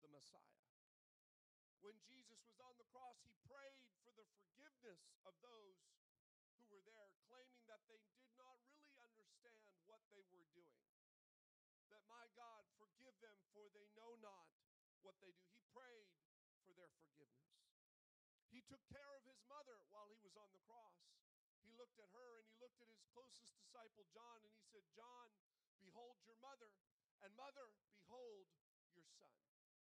the 0.00 0.08
Messiah. 0.08 0.64
When 1.84 1.98
Jesus 2.06 2.38
was 2.46 2.62
on 2.62 2.78
the 2.78 2.88
cross, 2.88 3.18
he 3.26 3.34
prayed 3.50 3.90
for 4.06 4.14
the 4.14 4.24
forgiveness 4.38 5.02
of 5.26 5.34
those 5.42 5.82
who 6.54 6.62
were 6.70 6.86
there, 6.86 7.10
claiming 7.26 7.66
that 7.66 7.82
they 7.90 7.98
did 8.14 8.30
not 8.38 8.54
really 8.70 8.94
understand 9.02 9.66
what 9.90 9.98
they 10.14 10.22
were 10.30 10.46
doing. 10.54 10.86
That, 11.90 12.06
my 12.06 12.30
God, 12.38 12.62
forgive 12.78 13.18
them, 13.18 13.34
for 13.50 13.66
they 13.74 13.90
know 13.98 14.14
not 14.22 14.46
what 15.02 15.18
they 15.18 15.34
do. 15.34 15.44
He 15.50 15.66
prayed 15.74 16.06
for 16.62 16.72
their 16.78 16.88
forgiveness. 17.02 17.71
He 18.52 18.60
took 18.68 18.84
care 18.92 19.16
of 19.16 19.24
his 19.24 19.40
mother 19.48 19.80
while 19.88 20.12
he 20.12 20.20
was 20.20 20.36
on 20.36 20.52
the 20.52 20.60
cross. 20.68 21.00
He 21.64 21.72
looked 21.72 21.96
at 21.96 22.12
her 22.12 22.30
and 22.36 22.44
he 22.44 22.56
looked 22.60 22.76
at 22.84 22.92
his 22.92 23.00
closest 23.16 23.56
disciple, 23.56 24.04
John, 24.12 24.44
and 24.44 24.52
he 24.52 24.60
said, 24.68 24.84
John, 24.92 25.32
behold 25.80 26.20
your 26.28 26.36
mother, 26.44 26.68
and 27.24 27.32
mother, 27.32 27.72
behold 27.96 28.52
your 28.92 29.08
son. 29.08 29.32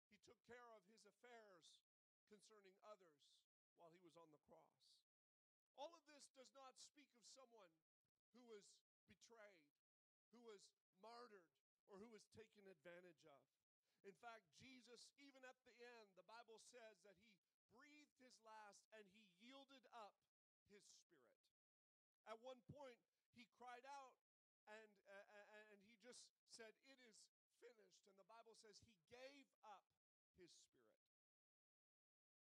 He 0.08 0.16
took 0.24 0.40
care 0.48 0.64
of 0.72 0.80
his 0.88 1.04
affairs 1.04 1.68
concerning 2.32 2.80
others 2.88 3.20
while 3.76 3.92
he 3.92 4.00
was 4.00 4.16
on 4.16 4.32
the 4.32 4.40
cross. 4.48 4.80
All 5.76 5.92
of 5.92 6.08
this 6.08 6.32
does 6.40 6.50
not 6.56 6.80
speak 6.80 7.12
of 7.20 7.28
someone 7.36 7.76
who 8.32 8.48
was 8.48 8.64
betrayed, 9.12 9.76
who 10.32 10.40
was 10.40 10.64
martyred, 11.04 11.44
or 11.92 12.00
who 12.00 12.08
was 12.16 12.24
taken 12.32 12.64
advantage 12.64 13.22
of. 13.28 13.44
In 14.08 14.16
fact, 14.24 14.48
Jesus, 14.56 15.12
even 15.20 15.44
at 15.44 15.60
the 15.68 15.76
end, 15.78 16.08
the 16.16 16.26
Bible 16.26 16.60
says 16.72 16.96
that 17.04 17.20
he 17.28 17.53
breathed 17.76 18.18
his 18.22 18.34
last 18.46 18.82
and 18.94 19.04
he 19.14 19.26
yielded 19.42 19.84
up 19.94 20.14
his 20.70 20.86
spirit. 20.86 21.38
At 22.30 22.40
one 22.40 22.62
point, 22.72 23.02
he 23.36 23.50
cried 23.58 23.84
out 23.90 24.16
and, 24.70 24.96
uh, 25.10 25.60
and 25.60 25.68
he 25.84 25.98
just 26.00 26.24
said, 26.54 26.72
It 26.88 27.02
is 27.04 27.20
finished. 27.60 28.06
And 28.08 28.16
the 28.16 28.28
Bible 28.30 28.56
says 28.56 28.78
he 28.80 28.96
gave 29.12 29.48
up 29.68 29.84
his 30.38 30.54
spirit. 30.56 30.94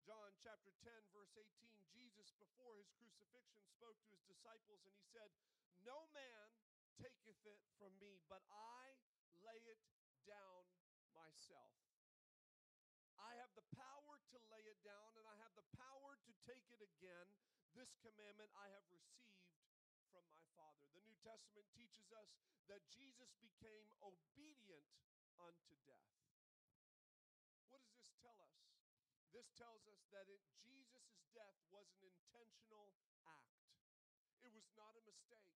John 0.03 0.36
chapter 0.44 0.75
10, 0.84 0.92
verse 1.15 1.32
18, 1.39 1.48
Jesus, 1.96 2.36
before 2.36 2.75
his 2.75 2.92
crucifixion, 3.00 3.63
spoke 3.72 3.96
to 4.03 4.12
his 4.12 4.27
disciples 4.27 4.84
and 4.84 4.92
he 5.00 5.08
said, 5.08 5.32
No 5.88 6.12
man 6.12 6.51
taketh 7.00 7.39
it 7.48 7.63
from 7.80 7.96
me, 8.03 8.20
but 8.27 8.44
I 8.51 9.00
lay 9.39 9.63
it 9.63 9.80
down 10.27 10.68
myself. 11.15 11.93
Have 13.54 13.70
the 13.70 13.78
power 13.78 14.18
to 14.34 14.38
lay 14.50 14.66
it 14.66 14.82
down 14.82 15.14
and 15.14 15.30
I 15.30 15.38
have 15.46 15.54
the 15.54 15.70
power 15.78 16.18
to 16.26 16.32
take 16.42 16.66
it 16.74 16.82
again. 16.82 17.30
This 17.78 17.94
commandment 18.02 18.50
I 18.58 18.66
have 18.74 18.82
received 18.90 19.46
from 20.10 20.26
my 20.34 20.42
Father. 20.58 20.82
The 20.98 21.06
New 21.06 21.14
Testament 21.22 21.70
teaches 21.70 22.10
us 22.18 22.34
that 22.66 22.82
Jesus 22.90 23.30
became 23.38 23.86
obedient 24.02 24.90
unto 25.38 25.78
death. 25.86 26.18
What 27.70 27.86
does 27.86 27.94
this 27.94 28.10
tell 28.26 28.42
us? 28.42 28.58
This 29.38 29.46
tells 29.54 29.86
us 29.86 30.02
that 30.10 30.26
Jesus' 30.58 31.14
death 31.38 31.62
was 31.70 31.86
an 31.94 32.10
intentional 32.10 32.90
act. 33.30 33.70
It 34.42 34.50
was 34.50 34.66
not 34.74 34.98
a 34.98 35.06
mistake. 35.06 35.54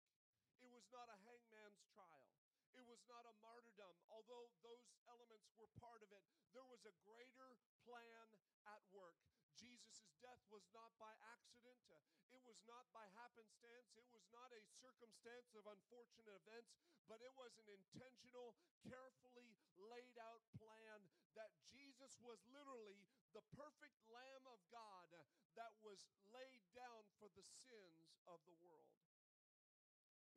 It 0.62 0.70
was 0.70 0.86
not 0.94 1.10
a 1.10 1.18
hangman's 1.26 1.82
trial. 1.98 2.27
It 2.78 2.86
was 2.86 3.02
not 3.10 3.26
a 3.26 3.34
martyrdom, 3.42 3.98
although 4.14 4.54
those 4.62 4.86
elements 5.10 5.50
were 5.58 5.70
part 5.82 6.06
of 6.06 6.14
it. 6.14 6.22
There 6.54 6.66
was 6.70 6.86
a 6.86 6.94
greater 7.02 7.58
plan 7.82 8.30
at 8.70 8.86
work. 8.94 9.18
Jesus' 9.58 10.14
death 10.22 10.46
was 10.54 10.62
not 10.70 10.94
by 11.02 11.10
accident, 11.34 11.82
it 12.30 12.42
was 12.46 12.62
not 12.70 12.86
by 12.94 13.10
happenstance, 13.18 13.90
it 13.98 14.06
was 14.14 14.22
not 14.30 14.54
a 14.54 14.62
circumstance 14.78 15.50
of 15.58 15.66
unfortunate 15.66 16.30
events, 16.30 16.78
but 17.10 17.18
it 17.26 17.34
was 17.34 17.58
an 17.58 17.66
intentional, 17.66 18.54
carefully 18.86 19.58
laid 19.82 20.14
out 20.22 20.46
plan 20.62 21.02
that 21.34 21.50
Jesus 21.66 22.14
was 22.22 22.38
literally 22.54 23.10
the 23.34 23.42
perfect 23.58 23.98
Lamb 24.14 24.46
of 24.46 24.62
God 24.70 25.10
that 25.58 25.74
was 25.82 26.06
laid 26.30 26.62
down 26.78 27.10
for 27.18 27.26
the 27.34 27.46
sins 27.66 28.22
of 28.30 28.38
the 28.46 28.54
world. 28.62 29.07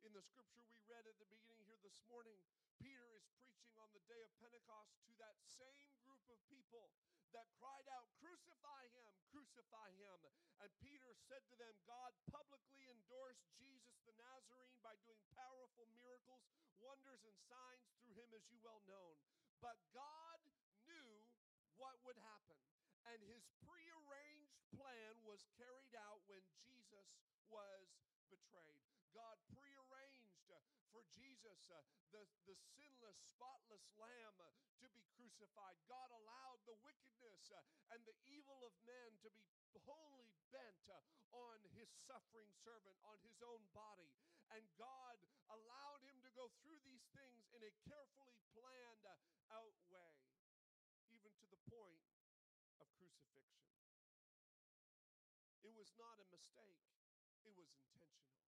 In 0.01 0.17
the 0.17 0.25
scripture 0.25 0.65
we 0.65 0.81
read 0.89 1.05
at 1.05 1.13
the 1.21 1.29
beginning 1.29 1.61
here 1.69 1.77
this 1.85 2.01
morning, 2.09 2.41
Peter 2.81 3.05
is 3.13 3.21
preaching 3.37 3.77
on 3.77 3.93
the 3.93 4.01
day 4.09 4.17
of 4.25 4.33
Pentecost 4.41 4.97
to 5.05 5.13
that 5.21 5.37
same 5.45 5.93
group 6.01 6.25
of 6.25 6.41
people 6.49 6.89
that 7.37 7.45
cried 7.61 7.85
out, 7.93 8.09
Crucify 8.17 8.89
him, 8.97 9.13
crucify 9.29 9.93
him. 10.01 10.17
And 10.57 10.73
Peter 10.81 11.13
said 11.29 11.45
to 11.53 11.55
them, 11.61 11.77
God 11.85 12.17
publicly 12.33 12.89
endorsed 12.89 13.45
Jesus 13.61 14.01
the 14.01 14.17
Nazarene 14.17 14.81
by 14.81 14.97
doing 15.05 15.21
powerful 15.37 15.85
miracles, 15.93 16.49
wonders, 16.81 17.21
and 17.21 17.37
signs 17.45 17.85
through 18.01 18.17
him, 18.17 18.33
as 18.33 18.41
you 18.49 18.57
well 18.65 18.81
known. 18.89 19.21
But 19.61 19.77
God 19.93 20.41
knew 20.89 21.29
what 21.77 21.93
would 22.09 22.17
happen. 22.17 22.57
And 23.05 23.21
his 23.21 23.45
prearranged 23.61 24.65
plan 24.73 25.13
was 25.21 25.45
carried 25.61 25.93
out 25.93 26.25
when 26.25 26.41
Jesus 26.57 27.05
was 27.53 27.85
betrayed. 28.33 28.81
God 29.11 29.37
prearranged 29.51 29.80
for 30.91 31.03
Jesus, 31.15 31.59
uh, 31.71 31.79
the, 32.11 32.23
the 32.43 32.55
sinless, 32.75 33.19
spotless 33.35 33.87
lamb, 33.95 34.35
uh, 34.43 34.51
to 34.83 34.87
be 34.91 35.03
crucified. 35.15 35.79
God 35.87 36.11
allowed 36.11 36.59
the 36.67 36.75
wickedness 36.83 37.51
uh, 37.51 37.63
and 37.95 38.03
the 38.03 38.15
evil 38.27 38.59
of 38.67 38.73
men 38.83 39.15
to 39.23 39.29
be 39.31 39.47
wholly 39.87 40.35
bent 40.51 40.83
uh, 40.91 40.99
on 41.31 41.57
his 41.71 41.87
suffering 42.05 42.51
servant, 42.59 42.95
on 43.07 43.17
his 43.23 43.39
own 43.39 43.63
body. 43.71 44.11
And 44.51 44.67
God 44.75 45.15
allowed 45.47 46.03
him 46.03 46.19
to 46.27 46.31
go 46.35 46.51
through 46.59 46.79
these 46.83 47.07
things 47.15 47.47
in 47.55 47.63
a 47.63 47.71
carefully 47.87 48.35
planned 48.51 49.03
uh, 49.07 49.15
out 49.55 49.75
way, 49.87 50.15
even 51.07 51.31
to 51.39 51.47
the 51.47 51.61
point 51.71 52.03
of 52.83 52.87
crucifixion. 52.99 53.71
It 55.63 55.71
was 55.71 55.87
not 55.95 56.19
a 56.19 56.27
mistake, 56.27 56.83
it 57.47 57.55
was 57.55 57.71
intentional. 57.71 58.43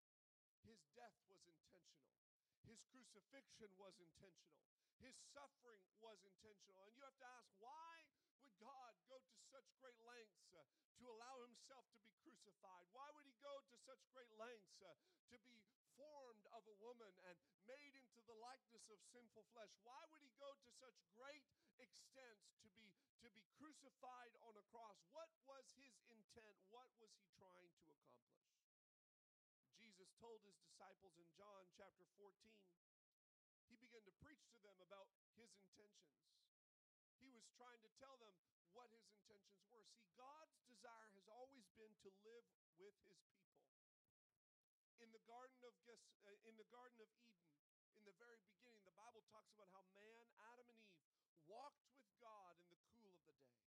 His 0.67 0.81
death 0.97 1.15
was 1.29 1.39
intentional. 1.47 2.32
His 2.63 2.83
crucifixion 2.91 3.71
was 3.75 3.95
intentional. 3.99 4.63
His 5.03 5.19
suffering 5.35 5.83
was 5.99 6.19
intentional. 6.23 6.79
And 6.87 6.95
you 6.95 7.03
have 7.03 7.17
to 7.19 7.27
ask, 7.27 7.47
why 7.59 8.07
would 8.39 8.55
God 8.59 8.95
go 9.11 9.19
to 9.19 9.37
such 9.51 9.67
great 9.83 9.99
lengths 10.07 10.47
uh, 10.55 10.63
to 10.99 11.03
allow 11.11 11.43
himself 11.43 11.83
to 11.91 11.99
be 11.99 12.15
crucified? 12.23 12.87
Why 12.95 13.11
would 13.11 13.27
he 13.27 13.35
go 13.43 13.59
to 13.67 13.75
such 13.83 13.99
great 14.15 14.31
lengths 14.39 14.79
uh, 14.79 14.95
to 15.31 15.37
be 15.43 15.59
formed 15.99 16.47
of 16.55 16.63
a 16.65 16.75
woman 16.79 17.11
and 17.27 17.37
made 17.67 17.93
into 17.99 18.23
the 18.23 18.37
likeness 18.39 18.87
of 18.89 18.99
sinful 19.11 19.43
flesh? 19.51 19.73
Why 19.83 19.99
would 20.09 20.23
he 20.23 20.31
go 20.39 20.55
to 20.55 20.69
such 20.79 20.95
great 21.13 21.43
extents 21.83 22.47
to 22.63 22.69
be 22.79 22.95
to 23.23 23.29
be 23.31 23.43
crucified 23.55 24.35
on 24.43 24.55
a 24.55 24.65
cross? 24.71 24.99
What 25.11 25.31
was 25.47 25.63
his 25.79 25.95
intent? 26.11 26.59
What 26.71 26.87
was 26.99 27.11
he 27.15 27.23
trying 27.39 27.71
to 27.87 27.91
accomplish? 27.95 28.52
Told 30.23 30.39
his 30.47 30.55
disciples 30.63 31.19
in 31.19 31.27
John 31.35 31.67
chapter 31.75 32.07
14, 32.15 32.31
he 33.67 33.75
began 33.75 34.07
to 34.07 34.15
preach 34.23 34.39
to 34.55 34.59
them 34.63 34.79
about 34.79 35.11
his 35.35 35.51
intentions. 35.51 36.15
He 37.19 37.27
was 37.35 37.43
trying 37.59 37.83
to 37.83 37.91
tell 37.99 38.15
them 38.23 38.31
what 38.71 38.87
his 38.95 39.03
intentions 39.03 39.67
were. 39.67 39.83
See, 39.91 40.07
God's 40.15 40.55
desire 40.63 41.11
has 41.19 41.27
always 41.27 41.67
been 41.75 41.91
to 42.07 42.09
live 42.23 42.47
with 42.79 42.95
his 43.03 43.19
people. 43.27 43.51
In 45.03 45.11
the 45.11 45.19
garden 45.27 45.59
of 45.67 45.75
uh, 45.91 46.31
in 46.47 46.55
the 46.55 46.71
garden 46.71 47.03
of 47.03 47.11
Eden, 47.19 47.43
in 47.99 48.07
the 48.07 48.15
very 48.15 48.39
beginning, 48.47 48.79
the 48.87 48.95
Bible 48.95 49.27
talks 49.27 49.51
about 49.51 49.75
how 49.75 49.83
man, 49.91 50.23
Adam 50.55 50.71
and 50.71 50.79
Eve, 50.87 51.11
walked 51.51 51.83
with 51.99 52.07
God 52.23 52.55
in 52.71 52.79
the 52.79 52.87
cool 52.95 53.11
of 53.11 53.27
the 53.27 53.35
day. 53.43 53.59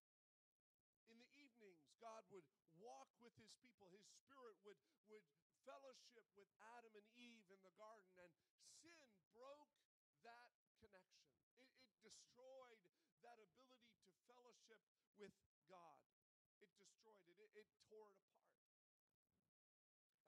In 1.11 1.19
the 1.19 1.27
evenings, 1.35 1.83
God 1.99 2.23
would 2.31 2.47
walk 2.79 3.11
with 3.19 3.35
his 3.35 3.51
people. 3.59 3.91
His 3.91 4.07
spirit 4.23 4.55
would, 4.63 4.79
would 5.11 5.27
fellowship 5.65 6.25
with 6.37 6.47
Adam 6.77 6.93
and 6.93 7.09
Eve 7.17 7.45
in 7.49 7.59
the 7.65 7.73
garden, 7.75 8.13
and 8.21 8.31
sin 8.79 9.01
broke 9.33 9.73
that 10.21 10.53
connection. 10.77 11.25
It, 11.57 11.69
it, 11.81 11.89
destroyed 12.05 12.77
that 13.25 13.41
ability 13.41 13.97
to 14.05 14.13
fellowship 14.29 14.77
with 15.17 15.33
God. 15.65 15.97
It 16.61 16.69
destroyed 16.77 17.25
it, 17.25 17.37
it, 17.41 17.65
it 17.65 17.69
tore 17.89 18.13
it 18.13 18.21
apart. 18.21 18.61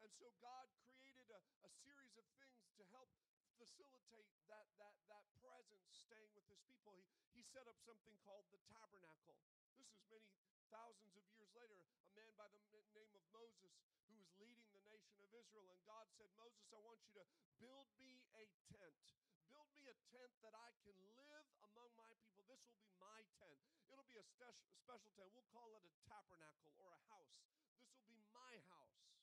And 0.01 0.09
so 0.17 0.33
God 0.41 0.65
created 0.81 1.29
a, 1.29 1.41
a 1.65 1.71
series 1.85 2.17
of 2.17 2.25
things 2.41 2.65
to 2.81 2.83
help 2.89 3.13
facilitate 3.61 4.29
that, 4.49 4.65
that, 4.81 4.97
that 5.05 5.25
presence 5.37 5.85
staying 6.09 6.33
with 6.33 6.49
his 6.49 6.61
people. 6.65 6.97
He, 6.97 7.05
he 7.37 7.41
set 7.53 7.69
up 7.69 7.77
something 7.85 8.17
called 8.25 8.49
the 8.49 8.61
tabernacle. 8.73 9.37
This 9.77 9.85
is 9.85 10.01
many 10.09 10.56
thousands 10.71 11.15
of 11.15 11.25
years 11.31 11.49
later, 11.55 11.79
a 11.79 12.11
man 12.17 12.31
by 12.35 12.47
the 12.51 12.61
name 12.93 13.11
of 13.15 13.23
Moses 13.31 13.73
who 14.07 14.15
was 14.19 14.29
leading 14.39 14.67
the 14.71 14.83
nation 14.83 15.17
of 15.23 15.31
Israel. 15.31 15.67
And 15.71 15.81
God 15.87 16.05
said, 16.19 16.27
Moses, 16.35 16.67
I 16.73 16.79
want 16.83 16.99
you 17.07 17.13
to 17.19 17.25
build 17.59 17.87
me 17.99 18.23
a 18.35 18.43
tent. 18.75 19.05
Build 19.47 19.67
me 19.79 19.87
a 19.87 19.95
tent 20.11 20.31
that 20.43 20.53
I 20.53 20.69
can 20.83 20.97
live 21.15 21.45
among 21.71 21.89
my 21.95 22.11
people. 22.27 22.43
This 22.51 22.59
will 22.67 22.79
be 22.83 22.91
my 22.99 23.23
tent. 23.39 23.57
It'll 23.87 24.07
be 24.07 24.19
a 24.19 24.27
special 24.27 25.11
tent. 25.15 25.31
We'll 25.33 25.47
call 25.55 25.71
it 25.79 25.83
a 25.87 25.93
tabernacle 26.07 26.75
or 26.83 26.91
a 26.91 27.01
house. 27.07 27.31
This 27.71 27.87
will 27.87 28.03
be 28.11 28.19
my 28.35 28.53
house. 28.67 29.16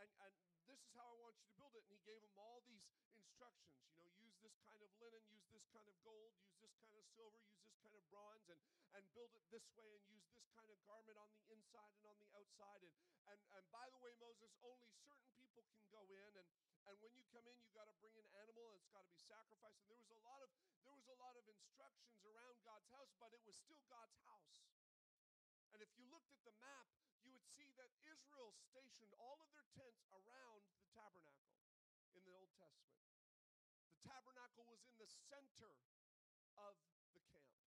And, 0.00 0.08
and 0.24 0.32
this 0.64 0.80
is 0.80 0.92
how 0.96 1.04
I 1.04 1.16
want 1.20 1.36
you 1.36 1.44
to 1.44 1.54
build 1.60 1.76
it. 1.76 1.84
And 1.84 1.92
he 1.92 2.00
gave 2.08 2.24
them 2.24 2.32
all 2.40 2.64
these 2.64 2.88
instructions. 3.20 3.76
You 3.92 4.00
know, 4.00 4.08
use 4.16 4.32
this 4.40 4.56
kind 4.64 4.80
of 4.80 4.88
linen, 4.96 5.20
use 5.28 5.44
this 5.52 5.68
kind 5.68 5.84
of 5.84 5.96
gold, 6.00 6.32
use 6.40 6.56
this 6.64 6.72
kind 6.80 6.96
of 6.96 7.04
silver, 7.12 7.36
use 7.44 7.60
this 7.60 7.76
kind 7.84 7.92
of 7.92 8.02
bronze, 8.08 8.48
and, 8.48 8.60
and 8.96 9.04
build 9.12 9.28
it 9.36 9.44
this 9.52 9.68
way, 9.76 9.92
and 9.92 10.02
use 10.08 10.24
this 10.32 10.48
kind 10.56 10.72
of 10.72 10.80
garment 10.88 11.20
on 11.20 11.28
the 11.36 11.44
inside 11.52 11.92
and 12.00 12.06
on 12.08 12.16
the 12.16 12.30
outside. 12.32 12.80
And, 12.80 12.94
and, 13.28 13.38
and 13.60 13.64
by 13.68 13.92
the 13.92 14.00
way, 14.00 14.16
Moses, 14.16 14.48
only 14.64 14.88
certain 15.04 15.28
people 15.36 15.68
can 15.68 15.84
go 15.92 16.00
in. 16.08 16.32
And, 16.32 16.48
and 16.88 16.96
when 17.04 17.12
you 17.12 17.24
come 17.28 17.44
in, 17.44 17.60
you 17.60 17.68
got 17.76 17.84
to 17.92 17.96
bring 18.00 18.16
an 18.16 18.28
animal, 18.40 18.72
and 18.72 18.80
it's 18.80 18.88
got 18.88 19.04
to 19.04 19.12
be 19.12 19.20
sacrificed. 19.28 19.84
And 19.84 19.92
there 19.92 20.00
was 20.00 20.16
a 20.16 20.22
lot 20.24 20.40
of 20.40 20.48
there 20.80 20.96
was 20.96 21.12
a 21.12 21.18
lot 21.20 21.36
of 21.36 21.44
instructions 21.44 22.24
around 22.24 22.56
God's 22.64 22.88
house, 22.88 23.12
but 23.20 23.36
it 23.36 23.44
was 23.44 23.52
still 23.52 23.84
God's 23.92 24.16
house. 24.24 24.69
And 25.80 25.88
if 25.88 25.96
you 25.96 26.12
looked 26.12 26.28
at 26.28 26.44
the 26.44 26.52
map, 26.60 26.92
you 27.24 27.32
would 27.32 27.48
see 27.56 27.72
that 27.80 27.88
Israel 28.04 28.52
stationed 28.68 29.16
all 29.16 29.40
of 29.40 29.48
their 29.56 29.64
tents 29.72 30.04
around 30.12 30.60
the 30.76 30.84
tabernacle 30.92 31.56
in 32.12 32.20
the 32.20 32.36
Old 32.36 32.52
Testament. 32.52 33.00
The 33.96 34.04
tabernacle 34.04 34.68
was 34.68 34.84
in 34.84 34.92
the 35.00 35.08
center 35.08 35.72
of 36.60 36.76
the 37.16 37.24
camp, 37.32 37.64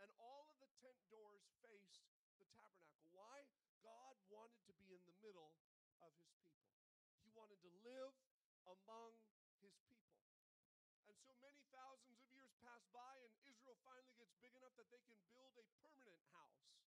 and 0.00 0.08
all 0.16 0.48
of 0.48 0.56
the 0.64 0.70
tent 0.80 0.96
doors 1.12 1.44
faced 1.60 2.08
the 2.40 2.48
tabernacle. 2.56 3.04
Why? 3.12 3.44
God 3.84 4.16
wanted 4.32 4.64
to 4.64 4.72
be 4.80 4.96
in 4.96 5.04
the 5.04 5.16
middle 5.20 5.52
of 6.00 6.16
his 6.24 6.32
people, 6.40 6.64
he 7.20 7.28
wanted 7.36 7.60
to 7.68 7.72
live 7.84 8.16
among 8.64 9.12
his 9.60 9.76
people. 9.92 10.24
And 11.04 11.20
so 11.20 11.36
many 11.44 11.60
thousands 11.68 12.16
of 12.16 12.24
years 12.32 12.56
pass 12.64 12.80
by, 12.96 13.20
and 13.20 13.32
Israel 13.44 13.76
finally 13.84 14.16
gets 14.16 14.32
big 14.40 14.56
enough 14.56 14.72
that 14.80 14.88
they 14.88 15.04
can 15.04 15.20
build 15.36 15.52
a 15.60 15.68
permanent 15.84 16.24
house. 16.32 16.81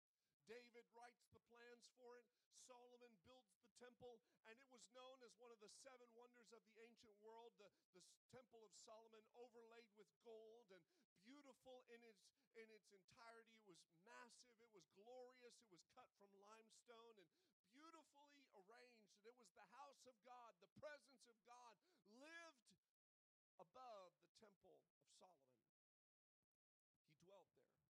David 0.45 0.85
writes 0.93 1.25
the 1.33 1.41
plans 1.49 1.89
for 1.97 2.21
it. 2.21 2.27
Solomon 2.65 3.13
builds 3.29 3.53
the 3.61 3.69
temple, 3.77 4.21
and 4.49 4.57
it 4.57 4.69
was 4.73 4.85
known 4.97 5.21
as 5.25 5.33
one 5.37 5.53
of 5.53 5.61
the 5.61 5.73
seven 5.85 6.09
wonders 6.17 6.49
of 6.53 6.65
the 6.69 6.81
ancient 6.81 7.17
world. 7.21 7.53
The, 7.61 7.69
the 7.93 8.05
Temple 8.33 8.65
of 8.65 8.73
Solomon, 8.73 9.25
overlaid 9.37 9.89
with 10.01 10.09
gold 10.25 10.69
and 10.73 10.85
beautiful 11.23 11.85
in 11.93 12.01
its, 12.09 12.25
in 12.57 12.67
its 12.73 12.89
entirety. 12.93 13.61
It 13.69 13.77
was 13.77 13.93
massive, 14.05 14.57
it 14.61 14.73
was 14.73 14.85
glorious, 14.97 15.57
it 15.61 15.69
was 15.73 15.85
cut 15.93 16.09
from 16.21 16.33
limestone 16.41 17.17
and 17.21 17.29
beautifully 17.73 18.49
arranged. 18.57 19.13
And 19.21 19.29
it 19.29 19.37
was 19.37 19.53
the 19.53 19.69
house 19.77 20.03
of 20.09 20.17
God, 20.25 20.57
the 20.61 20.73
presence 20.81 21.25
of 21.29 21.37
God 21.45 21.77
lived 22.17 22.65
above 23.61 24.13
the 24.25 24.33
Temple 24.41 24.73
of 24.73 25.05
Solomon. 25.21 25.63
He 27.05 27.13
dwelt 27.23 27.49
there. 27.61 27.87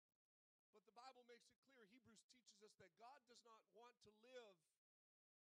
But 0.73 0.83
the 0.89 0.97
Bible 0.97 1.25
makes 1.29 1.47
it 1.53 1.61
clear, 1.71 1.87
Hebrews 1.93 2.32
teaches 2.43 2.67
us 2.67 2.75
that 2.83 2.91
God 2.99 3.21
does 3.31 3.39
not 3.47 3.63
want 3.71 3.95
to 4.03 4.11
live 4.27 4.57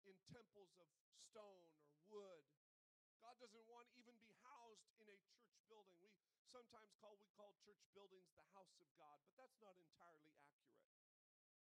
in 0.02 0.16
temples 0.35 0.75
of 0.82 0.88
stone 1.30 1.70
or 1.87 1.94
wood. 2.11 2.42
God 3.23 3.38
doesn't 3.38 3.66
want 3.70 3.87
to 3.94 3.97
even 4.02 4.16
be 4.18 4.35
housed 4.42 4.90
in 4.99 5.06
a 5.06 5.18
church 5.30 5.54
building. 5.70 6.11
We 6.35 6.42
sometimes 6.50 6.90
call 6.99 7.14
we 7.23 7.30
call 7.38 7.54
church 7.62 7.78
buildings 7.94 8.26
the 8.35 8.47
house 8.56 8.75
of 8.82 8.88
God, 8.99 9.23
but 9.23 9.35
that's 9.38 9.59
not 9.62 9.78
entirely 9.78 10.26
accurate. 10.35 10.82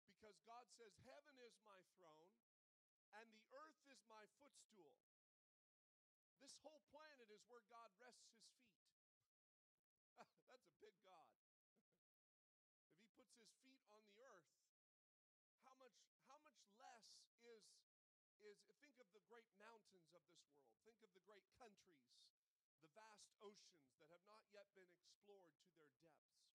Because 0.09 0.37
God 0.49 0.65
says, 0.79 0.93
"Heaven 1.05 1.37
is 1.45 1.53
my 1.61 1.77
throne 1.99 2.33
and 3.13 3.27
the 3.29 3.45
earth 3.53 3.79
is 3.93 4.01
my 4.09 4.25
footstool." 4.41 4.97
This 6.41 6.55
whole 6.65 6.81
planet 6.89 7.29
is 7.29 7.43
where 7.45 7.63
God 7.69 7.91
rests 8.01 8.25
his 8.33 8.41
feet. 8.49 8.73
that's 10.47 10.67
a 10.69 10.75
big 10.79 10.95
God 11.07 11.27
if 12.83 12.99
he 12.99 13.07
puts 13.15 13.33
his 13.39 13.49
feet 13.63 13.81
on 13.89 13.99
the 14.05 14.17
earth, 14.21 14.47
how 15.63 15.73
much, 15.79 15.95
how 16.27 16.37
much 16.43 16.59
less 16.77 17.07
is, 17.47 17.63
is, 18.43 18.59
think 18.83 18.99
of 18.99 19.07
the 19.15 19.22
great 19.33 19.49
mountains 19.57 20.13
of 20.13 20.21
this 20.29 20.45
world, 20.45 20.77
think 20.85 21.01
of 21.01 21.09
the 21.17 21.25
great 21.25 21.41
countries, 21.57 22.05
the 22.85 22.91
vast 22.93 23.33
oceans 23.41 23.89
that 23.97 24.05
have 24.13 24.21
not 24.29 24.45
yet 24.53 24.69
been 24.77 24.85
explored 24.93 25.57
to 25.57 25.73
their 25.73 25.89
depths. 26.05 26.53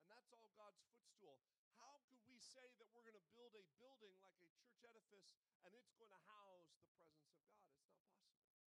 And 0.00 0.08
that's 0.08 0.32
all 0.32 0.48
God's 0.56 0.80
footstool. 0.88 1.44
How 1.76 2.00
could 2.08 2.24
we 2.24 2.40
say 2.40 2.72
that 2.80 2.88
we're 2.96 3.04
going 3.04 3.20
to 3.20 3.28
build 3.36 3.52
a 3.52 3.60
building 3.76 4.16
like 4.24 4.40
a 4.40 4.48
church 4.56 4.80
edifice 4.88 5.36
and 5.68 5.76
it's 5.76 5.92
going 6.00 6.08
to 6.08 6.22
house 6.24 6.72
the 6.80 6.88
presence 6.96 7.36
of 7.36 7.44
God? 7.52 7.68
It's 7.68 7.84
not 7.84 8.08
possible. 8.08 8.64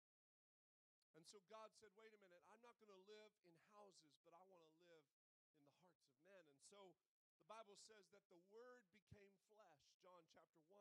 And 1.18 1.26
so 1.26 1.42
God 1.50 1.74
said, 1.83 1.90
wait 1.98 2.14
a 2.14 2.20
minute, 2.22 2.46
I'm 2.46 2.62
not 2.62 2.78
going 2.78 2.94
to 2.94 3.02
live 3.11 3.35
in 3.42 3.59
houses, 3.74 4.22
but 4.22 4.38
I 4.38 4.42
want 4.55 4.62
to 4.70 4.70
live 4.87 5.02
in 5.02 5.18
the 5.18 5.26
hearts 5.35 5.50
of 5.50 5.66
men. 5.66 5.83
And 6.31 6.46
so 6.70 6.94
the 7.42 7.46
Bible 7.50 7.74
says 7.90 8.07
that 8.14 8.22
the 8.31 8.38
Word 8.55 8.87
became 8.94 9.35
flesh, 9.50 9.83
John 9.98 10.22
chapter 10.31 10.62
1, 10.70 10.78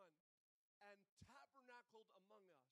and 0.89 1.00
tabernacled 1.28 2.10
among 2.26 2.46
us. 2.50 2.65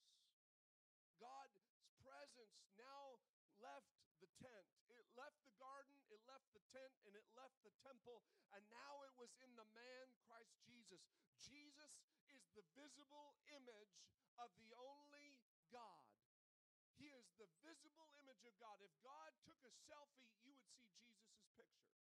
God's 1.19 1.60
presence 2.02 2.58
now 2.80 3.19
left 3.60 3.91
the 4.24 4.32
tent. 4.39 4.67
It 4.91 5.08
left 5.15 5.39
the 5.43 5.56
garden, 5.60 5.95
it 6.12 6.19
left 6.28 6.48
the 6.52 6.63
tent, 6.72 6.91
and 7.08 7.15
it 7.15 7.28
left 7.36 7.56
the 7.63 7.76
temple, 7.84 8.24
and 8.56 8.63
now 8.72 9.04
it 9.08 9.13
was 9.15 9.32
in 9.43 9.52
the 9.56 9.67
man 9.76 10.06
Christ 10.28 10.56
Jesus. 10.63 11.04
Jesus 11.39 12.04
is 12.32 12.43
the 12.56 12.65
visible 12.76 13.36
image 13.52 13.95
of 14.39 14.52
the 14.60 14.72
only 14.76 15.39
God. 15.72 16.08
He 17.00 17.12
is 17.15 17.32
the 17.39 17.48
visible 17.63 18.12
image 18.19 18.43
of 18.43 18.52
God. 18.60 18.76
If 18.84 18.91
God 19.00 19.32
took 19.48 19.60
a 19.63 19.72
selfie, 19.88 20.36
you 20.43 20.52
would 20.52 20.67
see 20.76 20.91
Jesus' 21.00 21.48
picture. 21.56 21.95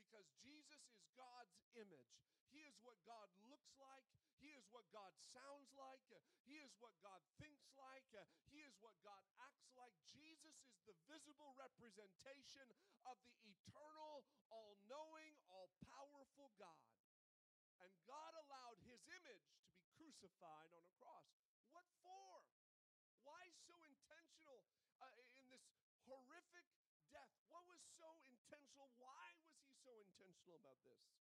Because 0.00 0.24
Jesus 0.40 0.88
is 0.96 1.04
God's 1.12 1.52
image. 1.76 2.35
He 2.56 2.64
is 2.64 2.80
what 2.80 2.96
God 3.04 3.28
looks 3.52 3.76
like. 3.76 4.08
He 4.40 4.56
is 4.56 4.64
what 4.72 4.88
God 4.88 5.12
sounds 5.36 5.68
like. 5.76 6.00
He 6.48 6.56
is 6.56 6.72
what 6.80 6.96
God 7.04 7.20
thinks 7.36 7.68
like. 7.76 8.08
He 8.48 8.64
is 8.64 8.72
what 8.80 8.96
God 9.04 9.20
acts 9.44 9.68
like. 9.76 9.92
Jesus 10.08 10.56
is 10.64 10.80
the 10.88 10.96
visible 11.04 11.52
representation 11.60 12.64
of 13.04 13.20
the 13.28 13.36
eternal, 13.44 14.24
all 14.48 14.72
knowing, 14.88 15.36
all 15.52 15.68
powerful 15.84 16.48
God. 16.56 16.80
And 17.84 17.92
God 18.08 18.32
allowed 18.48 18.80
his 18.88 19.04
image 19.04 19.44
to 19.52 19.60
be 19.68 19.76
crucified 20.00 20.72
on 20.72 20.80
a 20.80 20.92
cross. 20.96 21.28
What 21.76 21.84
for? 22.00 22.40
Why 23.20 23.52
so 23.68 23.76
intentional 23.84 24.64
uh, 25.04 25.12
in 25.36 25.44
this 25.52 25.68
horrific 26.08 26.64
death? 27.12 27.36
What 27.52 27.68
was 27.68 27.84
so 28.00 28.16
intentional? 28.32 28.88
Why 28.96 29.36
was 29.44 29.52
he 29.60 29.68
so 29.84 29.92
intentional 29.92 30.56
about 30.56 30.80
this? 30.88 31.15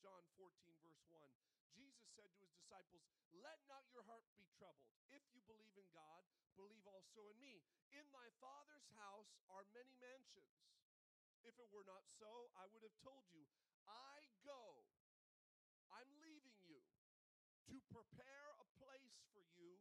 John 0.00 0.24
14, 0.40 0.48
verse 0.80 1.04
1. 1.12 1.28
Jesus 1.76 2.08
said 2.16 2.32
to 2.32 2.40
his 2.40 2.56
disciples, 2.56 3.04
Let 3.36 3.60
not 3.68 3.84
your 3.92 4.00
heart 4.08 4.24
be 4.32 4.48
troubled. 4.56 4.88
If 5.12 5.20
you 5.36 5.44
believe 5.44 5.76
in 5.76 5.84
God, 5.92 6.24
believe 6.56 6.88
also 6.88 7.28
in 7.28 7.36
me. 7.36 7.60
In 7.92 8.08
my 8.08 8.24
Father's 8.40 8.88
house 8.96 9.28
are 9.52 9.68
many 9.76 9.92
mansions. 10.00 10.56
If 11.44 11.52
it 11.60 11.68
were 11.68 11.84
not 11.84 12.08
so, 12.16 12.48
I 12.56 12.64
would 12.72 12.80
have 12.80 12.96
told 13.04 13.28
you, 13.28 13.44
I 13.84 14.24
go, 14.40 14.88
I'm 15.92 16.08
leaving 16.24 16.56
you 16.64 16.80
to 17.68 17.76
prepare 17.92 18.56
a 18.56 18.66
place 18.80 19.20
for 19.36 19.44
you 19.60 19.76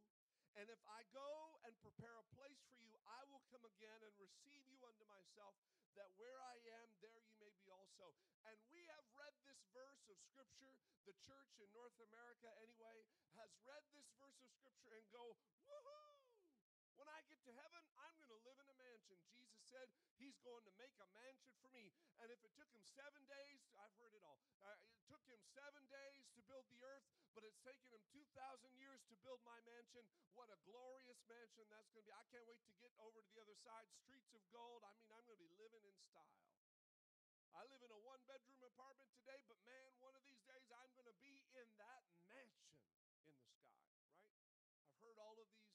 and 0.58 0.66
if 0.70 0.82
I 0.88 1.06
go 1.14 1.60
and 1.68 1.74
prepare 1.84 2.16
a 2.18 2.26
place 2.34 2.62
for 2.72 2.80
you, 2.82 2.96
I 3.06 3.22
will 3.28 3.44
come 3.52 3.62
again 3.66 4.00
and 4.02 4.14
receive 4.18 4.64
you 4.70 4.80
unto 4.86 5.06
myself, 5.06 5.54
that 5.98 6.10
where 6.16 6.40
I 6.40 6.58
am, 6.80 6.88
there 7.04 7.20
you 7.20 7.36
may 7.42 7.52
be 7.60 7.68
also. 7.70 8.16
And 8.48 8.56
we 8.72 8.88
have 8.88 9.04
read 9.14 9.36
this 9.44 9.60
verse 9.76 10.06
of 10.08 10.18
Scripture. 10.32 10.74
The 11.04 11.16
church 11.26 11.52
in 11.60 11.70
North 11.74 11.98
America, 12.00 12.48
anyway, 12.62 13.04
has 13.36 13.52
read 13.66 13.84
this 13.92 14.08
verse 14.22 14.40
of 14.46 14.50
Scripture 14.56 14.96
and 14.96 15.06
go, 15.12 15.36
woohoo! 15.68 16.22
When 16.96 17.08
I 17.10 17.24
get 17.32 17.40
to 17.48 17.54
heaven, 17.56 17.84
I'm 18.00 18.14
going 18.20 18.30
to 18.30 18.42
live 18.44 18.60
in 18.60 18.69
mansion. 19.00 19.16
Jesus 19.32 19.64
said 19.72 19.88
he's 20.20 20.36
going 20.44 20.64
to 20.68 20.74
make 20.76 20.92
a 21.00 21.08
mansion 21.16 21.52
for 21.64 21.72
me. 21.72 21.92
And 22.20 22.28
if 22.28 22.40
it 22.44 22.52
took 22.60 22.68
him 22.76 22.84
seven 22.84 23.24
days, 23.32 23.64
I've 23.80 23.94
heard 23.96 24.12
it 24.12 24.24
all. 24.28 24.40
Uh, 24.60 24.76
it 24.92 25.04
took 25.08 25.24
him 25.24 25.40
seven 25.56 25.88
days 25.88 26.28
to 26.36 26.44
build 26.44 26.68
the 26.68 26.84
earth, 26.84 27.08
but 27.32 27.48
it's 27.48 27.60
taken 27.64 27.88
him 27.88 28.04
2,000 28.12 28.28
years 28.76 29.00
to 29.08 29.16
build 29.24 29.40
my 29.48 29.56
mansion. 29.64 30.04
What 30.36 30.52
a 30.52 30.60
glorious 30.68 31.24
mansion 31.32 31.64
that's 31.72 31.88
going 31.96 32.04
to 32.04 32.12
be. 32.12 32.16
I 32.16 32.28
can't 32.28 32.44
wait 32.44 32.60
to 32.68 32.76
get 32.84 32.92
over 33.00 33.24
to 33.24 33.30
the 33.32 33.40
other 33.40 33.56
side. 33.64 33.88
Streets 34.04 34.36
of 34.36 34.44
gold. 34.52 34.84
I 34.84 34.92
mean, 35.00 35.08
I'm 35.16 35.24
going 35.24 35.40
to 35.40 35.44
be 35.48 35.56
living 35.56 35.84
in 35.88 35.96
style. 35.96 36.44
I 37.56 37.64
live 37.72 37.82
in 37.82 37.92
a 37.92 38.02
one 38.06 38.22
bedroom 38.30 38.62
apartment 38.62 39.10
today, 39.16 39.42
but 39.50 39.58
man, 39.66 39.90
one 40.04 40.14
of 40.14 40.24
these 40.28 40.44
days 40.46 40.70
I'm 40.70 40.92
going 40.94 41.10
to 41.10 41.18
be 41.24 41.44
in 41.56 41.68
that 41.82 42.04
mansion 42.30 42.72
in 43.26 43.36
the 43.36 43.36
sky, 43.42 43.74
right? 43.90 44.06
I've 44.86 44.96
heard 45.02 45.18
all 45.18 45.36
of 45.40 45.48
these 45.50 45.74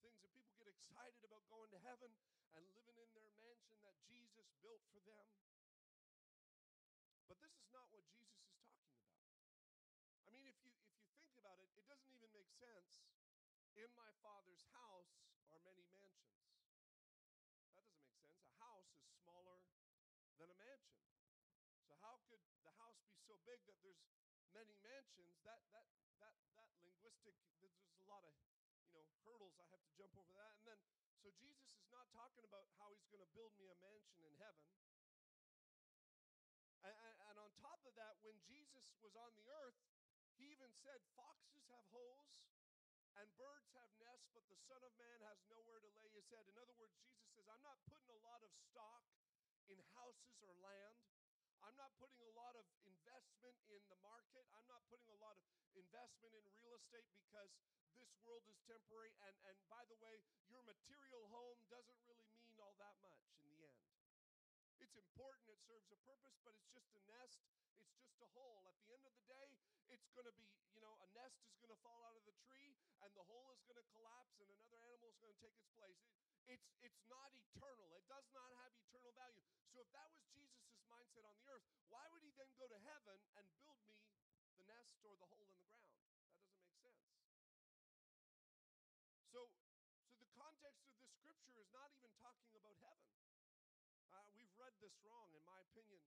things 0.00 0.16
that 0.22 0.32
people 0.32 0.54
get 0.56 0.66
excited 0.66 1.20
about 1.28 1.44
going 1.52 1.68
to 1.76 1.80
heaven 1.84 2.08
and 2.56 2.64
living 2.74 2.98
in 2.98 3.10
their 3.14 3.30
mansion 3.38 3.76
that 3.86 3.94
Jesus 4.10 4.46
built 4.64 4.82
for 4.90 5.02
them. 5.06 5.26
But 7.30 7.38
this 7.38 7.54
is 7.54 7.68
not 7.70 7.86
what 7.94 8.02
Jesus 8.10 8.42
is 8.42 8.58
talking 8.66 8.90
about. 8.90 9.14
I 10.26 10.34
mean, 10.34 10.50
if 10.50 10.58
you, 10.66 10.74
if 10.90 10.98
you 11.06 11.14
think 11.22 11.38
about 11.38 11.62
it, 11.62 11.70
it 11.78 11.86
doesn't 11.86 12.10
even 12.10 12.30
make 12.34 12.50
sense. 12.58 13.06
In 13.78 13.90
my 13.94 14.10
father's 14.18 14.66
house 14.74 15.14
are 15.54 15.62
many 15.62 15.86
mansions. 15.94 16.42
That 17.62 17.86
doesn't 17.86 18.02
make 18.02 18.18
sense. 18.18 18.42
A 18.42 18.54
house 18.58 18.90
is 18.98 19.06
smaller 19.22 19.62
than 20.42 20.50
a 20.50 20.58
mansion. 20.58 21.00
So 21.86 21.94
how 22.02 22.18
could 22.26 22.42
the 22.66 22.74
house 22.82 22.98
be 23.06 23.14
so 23.26 23.38
big 23.46 23.62
that 23.70 23.78
there's 23.82 24.02
many 24.50 24.74
mansions? 24.82 25.38
That 25.46 25.62
that 25.70 25.86
that 26.18 26.34
that 26.58 26.68
linguistic 26.82 27.34
there's 27.62 27.78
a 28.02 28.06
lot 28.10 28.26
of, 28.26 28.34
you 28.90 28.94
know, 28.98 29.06
hurdles 29.22 29.54
I 29.56 29.66
have 29.70 29.82
to 29.86 29.92
jump 29.94 30.12
over 30.18 30.34
that. 30.34 30.52
And 30.60 30.66
then 30.66 30.80
so 31.20 31.28
Jesus 31.36 31.68
is 31.76 31.88
not 31.92 32.08
talking 32.16 32.44
about 32.48 32.64
how 32.80 32.88
he's 32.96 33.04
going 33.12 33.20
to 33.20 33.32
build 33.36 33.52
me 33.60 33.68
a 33.68 33.76
mansion 33.84 34.24
in 34.24 34.32
heaven. 34.40 34.64
And, 36.80 36.96
and, 36.96 37.36
on 37.36 37.52
top 37.60 37.84
of 37.84 37.92
that, 38.00 38.16
when 38.24 38.40
Jesus 38.48 38.88
was 39.04 39.12
on 39.12 39.28
the 39.36 39.44
earth, 39.52 39.76
he 40.40 40.48
even 40.48 40.72
said, 40.80 40.96
Foxes 41.12 41.68
have 41.68 41.84
holes 41.92 42.40
and 43.20 43.28
birds 43.36 43.68
have 43.76 43.92
nests, 44.00 44.32
but 44.32 44.48
the 44.48 44.56
Son 44.64 44.80
of 44.80 44.92
Man 44.96 45.20
has 45.28 45.36
nowhere 45.52 45.84
to 45.84 45.90
lay 45.92 46.08
his 46.16 46.24
head. 46.32 46.48
In 46.48 46.56
other 46.56 46.72
words, 46.80 46.96
Jesus 47.04 47.28
says, 47.36 47.44
I'm 47.52 47.60
not 47.60 47.76
putting 47.92 48.08
a 48.08 48.20
lot 48.24 48.40
of 48.40 48.48
stock 48.72 49.04
in 49.68 49.76
houses 49.92 50.40
or 50.40 50.56
land. 50.64 51.09
I'm 51.64 51.76
not 51.76 51.92
putting 52.00 52.20
a 52.24 52.32
lot 52.32 52.56
of 52.56 52.64
investment 52.88 53.56
in 53.68 53.82
the 53.92 53.98
market. 54.00 54.44
I'm 54.56 54.68
not 54.68 54.80
putting 54.88 55.08
a 55.12 55.20
lot 55.20 55.36
of 55.36 55.44
investment 55.76 56.32
in 56.32 56.44
real 56.60 56.76
estate 56.80 57.08
because 57.20 57.52
this 58.00 58.08
world 58.24 58.44
is 58.48 58.56
temporary. 58.64 59.12
And, 59.28 59.36
and 59.44 59.56
by 59.68 59.84
the 59.92 59.98
way, 60.00 60.24
your 60.48 60.64
material 60.64 61.28
home 61.28 61.60
doesn't 61.68 62.00
really 62.08 62.28
mean 62.40 62.56
all 62.56 62.76
that 62.80 62.96
much 63.04 63.20
in 63.44 63.52
the 63.52 63.68
end. 63.68 63.84
It's 64.80 64.96
important, 64.96 65.44
it 65.52 65.60
serves 65.68 65.92
a 65.92 66.00
purpose, 66.08 66.40
but 66.40 66.56
it's 66.56 66.72
just 66.72 66.88
a 66.96 67.02
nest, 67.04 67.36
it's 67.76 67.92
just 68.00 68.16
a 68.24 68.28
hole. 68.32 68.64
At 68.64 68.80
the 68.80 68.96
end 68.96 69.04
of 69.04 69.12
the 69.12 69.26
day, 69.28 69.52
it's 69.92 70.08
going 70.16 70.24
to 70.24 70.32
be, 70.40 70.48
you 70.72 70.80
know, 70.80 70.96
a 71.04 71.08
nest 71.12 71.36
is 71.44 71.52
going 71.60 71.74
to 71.74 71.80
fall 71.84 72.00
out 72.08 72.16
of 72.16 72.24
the 72.24 72.32
tree 72.48 72.72
and 73.04 73.12
the 73.12 73.26
hole 73.28 73.52
is 73.52 73.60
going 73.68 73.76
to 73.76 73.86
collapse 73.92 74.40
and 74.40 74.48
another 74.48 74.80
animal 74.88 75.12
is 75.12 75.20
going 75.20 75.36
to 75.36 75.40
take 75.44 75.52
its 75.52 75.68
place. 75.76 76.00
It, 76.08 76.16
it's, 76.56 76.68
it's 76.80 77.02
not 77.12 77.28
eternal, 77.36 77.92
it 77.92 78.06
does 78.08 78.24
not 78.32 78.48
have 78.64 78.72
eternal 78.88 79.12
value. 79.12 79.44
So, 79.70 79.84
if 79.84 79.90
that 79.92 80.08
was 80.10 80.24
Jesus' 80.32 80.69
mindset 80.90 81.22
on 81.22 81.34
the 81.38 81.46
earth, 81.46 81.62
why 81.86 82.02
would 82.10 82.22
he 82.26 82.34
then 82.34 82.50
go 82.58 82.66
to 82.66 82.78
heaven 82.82 83.18
and 83.38 83.46
build 83.62 83.78
me 83.86 83.94
the 84.58 84.66
nest 84.66 84.98
or 85.06 85.14
the 85.14 85.28
hole 85.30 85.46
in 85.46 85.54
the 85.54 85.70
ground? 85.70 85.94
That 86.82 86.82
doesn't 86.82 87.06
make 87.06 87.30
sense. 87.30 87.46
So, 89.30 89.46
so 90.10 90.18
the 90.18 90.30
context 90.34 90.82
of 90.90 90.94
this 90.98 91.14
scripture 91.14 91.54
is 91.62 91.70
not 91.70 91.94
even 91.94 92.10
talking 92.18 92.50
about 92.58 92.74
heaven. 92.82 93.06
Uh, 94.10 94.26
we've 94.34 94.50
read 94.58 94.74
this 94.82 94.94
wrong, 95.06 95.30
in 95.30 95.42
my 95.46 95.62
opinion. 95.70 96.02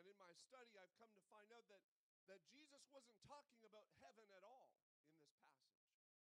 And 0.00 0.04
in 0.08 0.16
my 0.16 0.32
study, 0.36 0.72
I've 0.76 0.92
come 0.96 1.12
to 1.12 1.24
find 1.28 1.48
out 1.52 1.64
that, 1.68 1.84
that 2.32 2.40
Jesus 2.52 2.84
wasn't 2.92 3.20
talking 3.28 3.60
about 3.68 3.88
heaven 4.00 4.28
at 4.32 4.44
all 4.44 4.68
in 4.72 4.80
this 4.84 4.96
passage. 5.12 5.60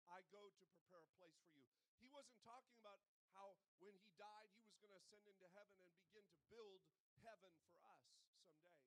I 0.08 0.20
go 0.32 0.52
to 0.52 0.64
prepare 0.76 1.04
a 1.04 1.12
place 1.20 1.40
for 1.48 1.60
you. 1.60 1.76
He 2.00 2.08
wasn't 2.12 2.40
talking 2.44 2.76
about 2.80 3.00
how 3.36 3.56
when 3.80 3.96
he 3.96 4.12
died, 4.20 4.52
he 4.56 4.64
was 4.68 4.76
going 4.80 4.92
to 4.92 5.00
ascend 5.00 5.24
into 5.28 5.48
heaven 5.56 5.76
and 5.84 5.96
begin 6.04 6.24
to 6.28 6.40
build 6.52 6.80
heaven 7.24 7.52
for 7.68 7.80
us 7.90 8.02
someday, 8.44 8.80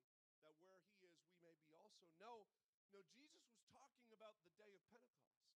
that 0.43 0.55
where 0.61 0.79
he 0.89 1.05
is, 1.05 1.13
we 1.25 1.33
may 1.43 1.55
be 1.61 1.73
also. 1.77 2.07
No, 2.17 2.47
no, 2.89 2.99
Jesus 3.13 3.43
was 3.49 3.61
talking 3.69 4.09
about 4.13 4.37
the 4.41 4.53
day 4.57 4.73
of 4.73 4.83
Pentecost. 4.89 5.53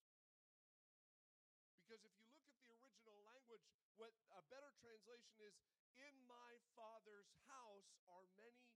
Because 1.82 2.02
if 2.02 2.12
you 2.18 2.26
look 2.26 2.42
at 2.50 2.58
the 2.66 2.74
original 2.82 3.18
language, 3.22 3.64
what 3.96 4.12
a 4.34 4.42
better 4.52 4.74
translation 4.82 5.38
is 5.40 5.56
in 5.96 6.14
my 6.28 6.52
Father's 6.76 7.32
house 7.48 7.88
are 8.10 8.26
many 8.36 8.68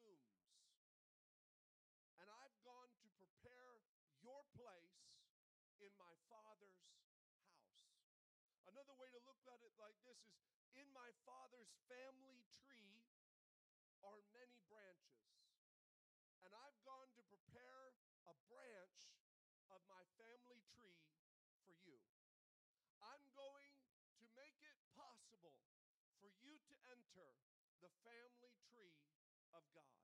rooms. 0.00 0.40
And 2.22 2.30
I've 2.30 2.56
gone 2.64 2.88
to 3.02 3.08
prepare 3.18 3.82
your 4.22 4.46
place 4.56 4.96
in 5.82 5.92
my 5.98 6.14
Father's 6.30 6.80
house. 6.88 7.02
Another 8.70 8.96
way 8.96 9.10
to 9.12 9.20
look 9.28 9.42
at 9.50 9.60
it 9.60 9.74
like 9.76 9.98
this 10.06 10.16
is 10.24 10.40
in 10.78 10.88
my 10.96 11.12
Father's 11.28 11.68
family 11.90 12.40
tree 12.64 13.11
are 14.02 14.22
many 14.34 14.58
branches. 14.66 15.22
And 16.42 16.50
I've 16.50 16.80
gone 16.82 17.06
to 17.14 17.22
prepare 17.30 17.94
a 18.26 18.34
branch 18.50 19.00
of 19.70 19.78
my 19.86 20.02
family 20.18 20.58
tree 20.74 21.06
for 21.62 21.74
you. 21.86 21.98
I'm 22.98 23.22
going 23.38 23.74
to 24.18 24.22
make 24.34 24.58
it 24.62 24.78
possible 24.98 25.54
for 26.18 26.30
you 26.42 26.58
to 26.58 26.74
enter 26.90 27.30
the 27.78 27.90
family 28.02 28.54
tree 28.70 28.98
of 29.54 29.62
God. 29.70 30.02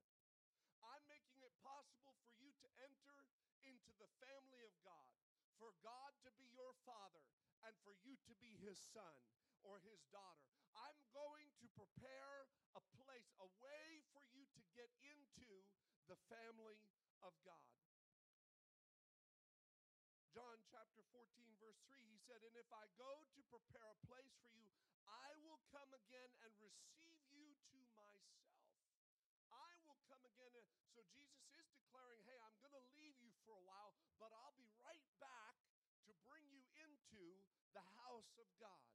I'm 0.82 1.02
making 1.10 1.42
it 1.42 1.54
possible 1.62 2.14
for 2.22 2.30
you 2.38 2.54
to 2.54 2.68
enter 2.78 3.18
into 3.66 3.90
the 3.98 4.10
family 4.22 4.62
of 4.62 4.74
God, 4.86 5.10
for 5.58 5.74
God 5.82 6.14
to 6.22 6.30
be 6.38 6.46
your 6.54 6.74
father, 6.86 7.26
and 7.66 7.74
for 7.82 7.94
you 8.06 8.14
to 8.30 8.34
be 8.38 8.54
his 8.62 8.78
son 8.78 9.18
or 9.66 9.80
his 9.86 10.00
daughter. 10.12 10.46
I'm 10.78 10.98
going 11.10 11.50
to 11.58 11.66
prepare 11.74 12.46
a 12.78 12.82
place, 13.02 13.28
a 13.42 13.48
way 13.58 14.02
for 14.14 14.22
you 14.30 14.46
to 14.46 14.60
get 14.74 14.90
into 15.02 15.64
the 16.06 16.18
family 16.30 16.78
of 17.22 17.34
God. 17.42 17.68
John 20.38 20.60
chapter 20.70 21.02
14, 21.10 21.26
verse 21.58 21.80
3, 21.90 21.98
he 21.98 22.18
said, 22.30 22.38
And 22.46 22.54
if 22.54 22.70
I 22.70 22.86
go 22.94 23.26
to 23.34 23.40
prepare 23.50 23.90
a 23.90 24.00
place 24.06 24.30
for 24.38 24.54
you, 24.54 24.70
I 25.02 25.34
will 25.42 25.58
come 25.74 25.90
again 25.90 26.30
and 26.46 26.52
receive 26.62 27.18
you 27.34 27.58
to 27.74 27.78
myself. 27.90 28.38
I 29.50 29.74
will 29.82 29.98
come 30.06 30.22
again. 30.22 30.62
So 30.94 31.02
Jesus 31.10 31.42
is 31.58 31.66
declaring, 31.74 32.22
Hey, 32.28 32.38
I'm 32.38 32.54
going 32.62 32.76
to 32.76 32.86
leave 32.94 33.18
you 33.18 33.34
for 33.42 33.58
a 33.58 33.64
while, 33.66 33.98
but 34.22 34.30
I'll 34.30 34.54
be 34.54 34.70
right 34.78 35.02
back 35.18 35.58
to 36.06 36.12
bring 36.28 36.46
you 36.54 36.62
into 36.86 37.24
the 37.74 37.82
house 37.98 38.30
of 38.38 38.46
God. 38.62 38.86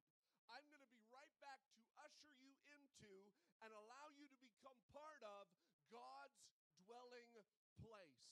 I'm 0.48 0.64
going 0.72 0.86
to 0.86 0.94
be 0.96 1.04
right 1.12 1.34
back 1.44 1.60
to 1.76 1.82
usher 2.00 2.34
you 2.40 2.56
into 2.72 3.12
and 3.64 3.72
allow 3.72 4.08
you 4.20 4.28
to 4.28 4.38
become 4.44 4.76
part 4.92 5.24
of 5.24 5.48
God's 5.88 6.40
dwelling 6.84 7.32
place. 7.80 8.24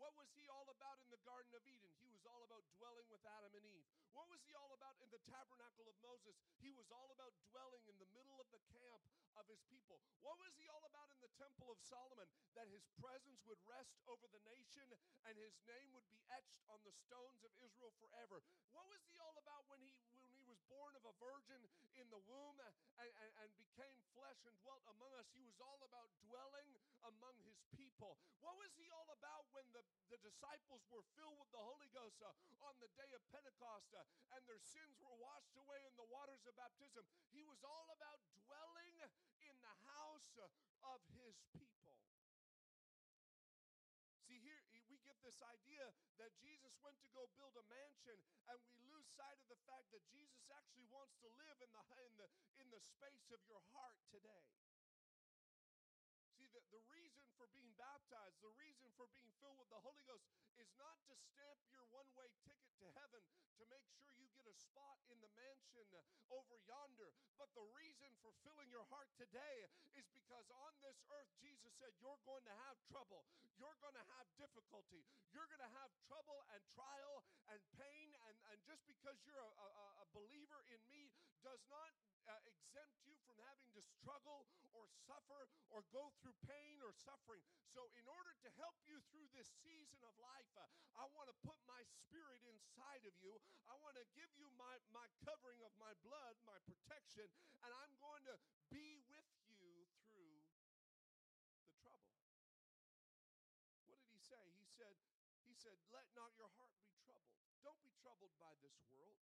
What 0.00 0.16
was 0.16 0.32
he 0.32 0.48
all 0.48 0.64
about 0.72 0.96
in 1.04 1.12
the 1.12 1.20
Garden 1.28 1.52
of 1.52 1.60
Eden? 1.68 1.92
He 2.00 2.08
was 2.08 2.24
all 2.24 2.40
about 2.48 2.64
dwelling 2.80 3.04
with 3.12 3.20
Adam 3.36 3.52
and 3.52 3.66
Eve. 3.68 3.84
What 4.16 4.32
was 4.32 4.40
he 4.48 4.56
all 4.56 4.72
about 4.72 4.96
in 5.04 5.12
the 5.12 5.20
tabernacle 5.28 5.84
of 5.84 5.96
Moses? 6.00 6.40
He 6.56 6.72
was 6.72 6.88
all 6.88 7.12
about 7.12 7.36
dwelling 7.52 7.84
in 7.84 8.00
the 8.00 8.08
middle 8.16 8.40
of 8.40 8.48
the 8.48 8.64
camp 8.72 9.04
of 9.36 9.44
his 9.52 9.60
people. 9.68 10.00
What 10.24 10.40
was 10.40 10.56
he 10.56 10.72
all 10.72 10.80
about 10.88 11.12
in 11.12 11.20
the 11.20 11.28
temple 11.36 11.68
of 11.68 11.76
Solomon? 11.84 12.24
That 12.56 12.72
his 12.72 12.88
presence 12.96 13.44
would 13.44 13.60
rest 13.68 13.92
over 14.08 14.24
the 14.32 14.40
nation 14.48 14.88
and 15.28 15.36
his 15.36 15.52
name 15.68 15.92
would 15.92 16.08
be 16.08 16.24
etched 16.32 16.64
on 16.72 16.80
the 16.80 16.96
stones 16.96 17.44
of 17.44 17.52
Israel 17.60 17.92
forever. 18.00 18.40
What 18.72 18.88
was 18.88 19.04
he 19.04 19.20
all 19.20 19.36
about 19.36 19.68
when 19.68 19.84
he 19.84 19.92
when 20.16 20.24
he 20.24 20.29
was 20.50 20.58
born 20.66 20.98
of 20.98 21.06
a 21.06 21.14
virgin 21.22 21.62
in 21.94 22.10
the 22.10 22.18
womb 22.26 22.58
and, 22.66 22.74
and, 22.98 23.32
and 23.38 23.50
became 23.54 23.94
flesh 24.18 24.42
and 24.42 24.54
dwelt 24.66 24.82
among 24.90 25.14
us? 25.14 25.30
He 25.30 25.46
was 25.46 25.54
all 25.62 25.78
about 25.86 26.10
dwelling 26.26 26.74
among 27.06 27.38
his 27.46 27.62
people. 27.70 28.18
What 28.42 28.58
was 28.58 28.74
he 28.74 28.90
all 28.90 29.06
about 29.14 29.46
when 29.54 29.62
the, 29.70 29.86
the 30.10 30.18
disciples 30.26 30.82
were 30.90 31.06
filled 31.14 31.38
with 31.38 31.54
the 31.54 31.62
Holy 31.62 31.86
Ghost 31.94 32.18
uh, 32.18 32.34
on 32.66 32.74
the 32.82 32.90
day 32.98 33.06
of 33.14 33.22
Pentecost 33.30 33.94
uh, 33.94 34.02
and 34.34 34.42
their 34.50 34.58
sins 34.58 34.98
were 34.98 35.14
washed 35.22 35.54
away 35.54 35.86
in 35.86 35.94
the 35.94 36.08
waters 36.10 36.42
of 36.50 36.58
baptism? 36.58 37.06
He 37.30 37.46
was 37.46 37.62
all 37.62 37.86
about 37.94 38.18
dwelling 38.34 38.98
in 39.46 39.54
the 39.62 39.76
house 39.86 40.34
uh, 40.42 40.50
of 40.82 40.98
his 41.14 41.38
people. 41.54 41.94
See, 44.26 44.42
here 44.42 44.58
we 44.90 44.98
get 45.06 45.19
this 45.30 45.46
idea 45.46 45.86
that 46.18 46.34
Jesus 46.42 46.74
went 46.82 46.98
to 47.06 47.08
go 47.14 47.22
build 47.38 47.54
a 47.54 47.62
mansion, 47.70 48.18
and 48.50 48.58
we 48.66 48.74
lose 48.82 49.06
sight 49.14 49.38
of 49.38 49.46
the 49.46 49.62
fact 49.62 49.86
that 49.94 50.02
Jesus 50.10 50.42
actually 50.50 50.90
wants 50.90 51.14
to 51.22 51.30
live 51.38 51.54
in 51.62 51.70
the, 51.70 51.82
in 52.02 52.14
the, 52.18 52.28
in 52.58 52.66
the 52.74 52.82
space 52.82 53.30
of 53.30 53.38
your 53.46 53.62
heart 53.70 53.94
today. 54.10 54.42
See, 56.34 56.50
the, 56.50 56.58
the 56.74 56.82
reason 56.90 57.22
for 57.38 57.46
being 57.54 57.69
baptized, 57.80 58.36
the 58.44 58.52
reason 58.60 58.92
for 59.00 59.08
being 59.16 59.32
filled 59.40 59.56
with 59.56 59.72
the 59.72 59.80
Holy 59.80 60.04
Ghost 60.04 60.28
is 60.60 60.68
not 60.76 61.00
to 61.08 61.16
stamp 61.16 61.56
your 61.72 61.88
one 61.88 62.06
way 62.12 62.28
ticket 62.44 62.76
to 62.84 62.86
heaven 62.92 63.24
to 63.56 63.64
make 63.72 63.88
sure 63.96 64.12
you 64.20 64.28
get 64.36 64.44
a 64.44 64.56
spot 64.56 65.00
in 65.08 65.16
the 65.24 65.32
mansion 65.32 65.88
over 66.28 66.56
yonder. 66.68 67.10
But 67.40 67.48
the 67.56 67.64
reason 67.72 68.12
for 68.20 68.36
filling 68.44 68.68
your 68.68 68.84
heart 68.92 69.08
today 69.16 69.68
is 69.96 70.04
because 70.12 70.44
on 70.52 70.76
this 70.84 71.00
earth, 71.08 71.32
Jesus 71.40 71.72
said, 71.80 71.96
You're 72.04 72.20
going 72.28 72.44
to 72.44 72.56
have 72.68 72.76
trouble. 72.92 73.24
You're 73.56 73.76
going 73.80 73.96
to 73.96 74.06
have 74.16 74.28
difficulty. 74.36 75.04
You're 75.32 75.48
going 75.48 75.64
to 75.64 75.74
have 75.80 75.90
trouble 76.08 76.44
and 76.52 76.60
trial 76.72 77.24
and 77.48 77.60
pain. 77.76 78.12
And, 78.28 78.36
and 78.52 78.58
just 78.68 78.84
because 78.84 79.16
you're 79.24 79.40
a, 79.40 79.68
a, 79.68 79.86
a 80.04 80.06
believer 80.12 80.60
in 80.72 80.80
me 80.88 81.12
does 81.40 81.60
not 81.72 81.92
uh, 82.28 82.36
exempt 82.44 82.96
you 83.08 83.16
from 83.24 83.36
having 83.48 83.72
to 83.72 83.82
struggle 83.82 84.46
or 84.76 84.86
suffer 85.08 85.48
or 85.74 85.82
go 85.90 86.12
through 86.22 86.36
pain 86.46 86.69
or 86.80 86.92
suffering. 86.92 87.44
So, 87.70 87.86
in 87.94 88.06
order 88.10 88.34
to 88.44 88.48
help 88.58 88.76
you 88.88 88.98
through 89.12 89.28
this 89.36 89.48
season 89.62 90.00
of 90.02 90.14
life, 90.18 90.48
uh, 90.58 90.66
I 90.98 91.06
want 91.14 91.30
to 91.30 91.36
put 91.46 91.56
my 91.68 91.80
spirit 91.86 92.42
inside 92.48 93.06
of 93.06 93.14
you. 93.22 93.36
I 93.70 93.76
want 93.78 93.94
to 94.00 94.04
give 94.16 94.28
you 94.34 94.50
my, 94.58 94.74
my 94.90 95.06
covering 95.22 95.60
of 95.62 95.72
my 95.78 95.94
blood, 96.02 96.34
my 96.42 96.58
protection, 96.66 97.28
and 97.62 97.70
I'm 97.70 97.94
going 98.02 98.24
to 98.26 98.36
be 98.72 98.98
with 99.06 99.28
you 99.46 99.86
through 100.10 100.42
the 101.62 101.72
trouble. 101.78 102.16
What 103.86 104.02
did 104.02 104.10
he 104.10 104.18
say? 104.18 104.42
He 104.58 104.66
said, 104.66 104.96
he 105.46 105.54
said, 105.54 105.76
Let 105.94 106.08
not 106.18 106.34
your 106.34 106.50
heart 106.58 106.74
be 106.82 106.90
troubled. 107.06 107.38
Don't 107.62 107.80
be 107.84 107.92
troubled 108.00 108.32
by 108.40 108.56
this 108.64 108.74
world. 108.88 109.20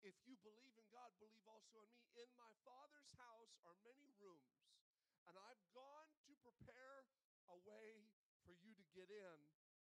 If 0.00 0.16
you 0.24 0.40
believe 0.40 0.72
in 0.80 0.88
God, 0.88 1.12
believe 1.20 1.44
also 1.44 1.84
in 1.84 1.92
me. 1.92 2.08
In 2.16 2.30
my 2.32 2.48
Father's 2.64 3.12
house 3.20 3.52
are 3.68 3.76
many 3.84 4.08
rooms, 4.16 4.59
and 5.30 5.38
I've 5.46 5.62
gone 5.70 6.10
to 6.26 6.34
prepare 6.42 7.06
a 7.46 7.56
way 7.62 8.02
for 8.42 8.50
you 8.50 8.74
to 8.74 8.84
get 8.90 9.06
in 9.14 9.38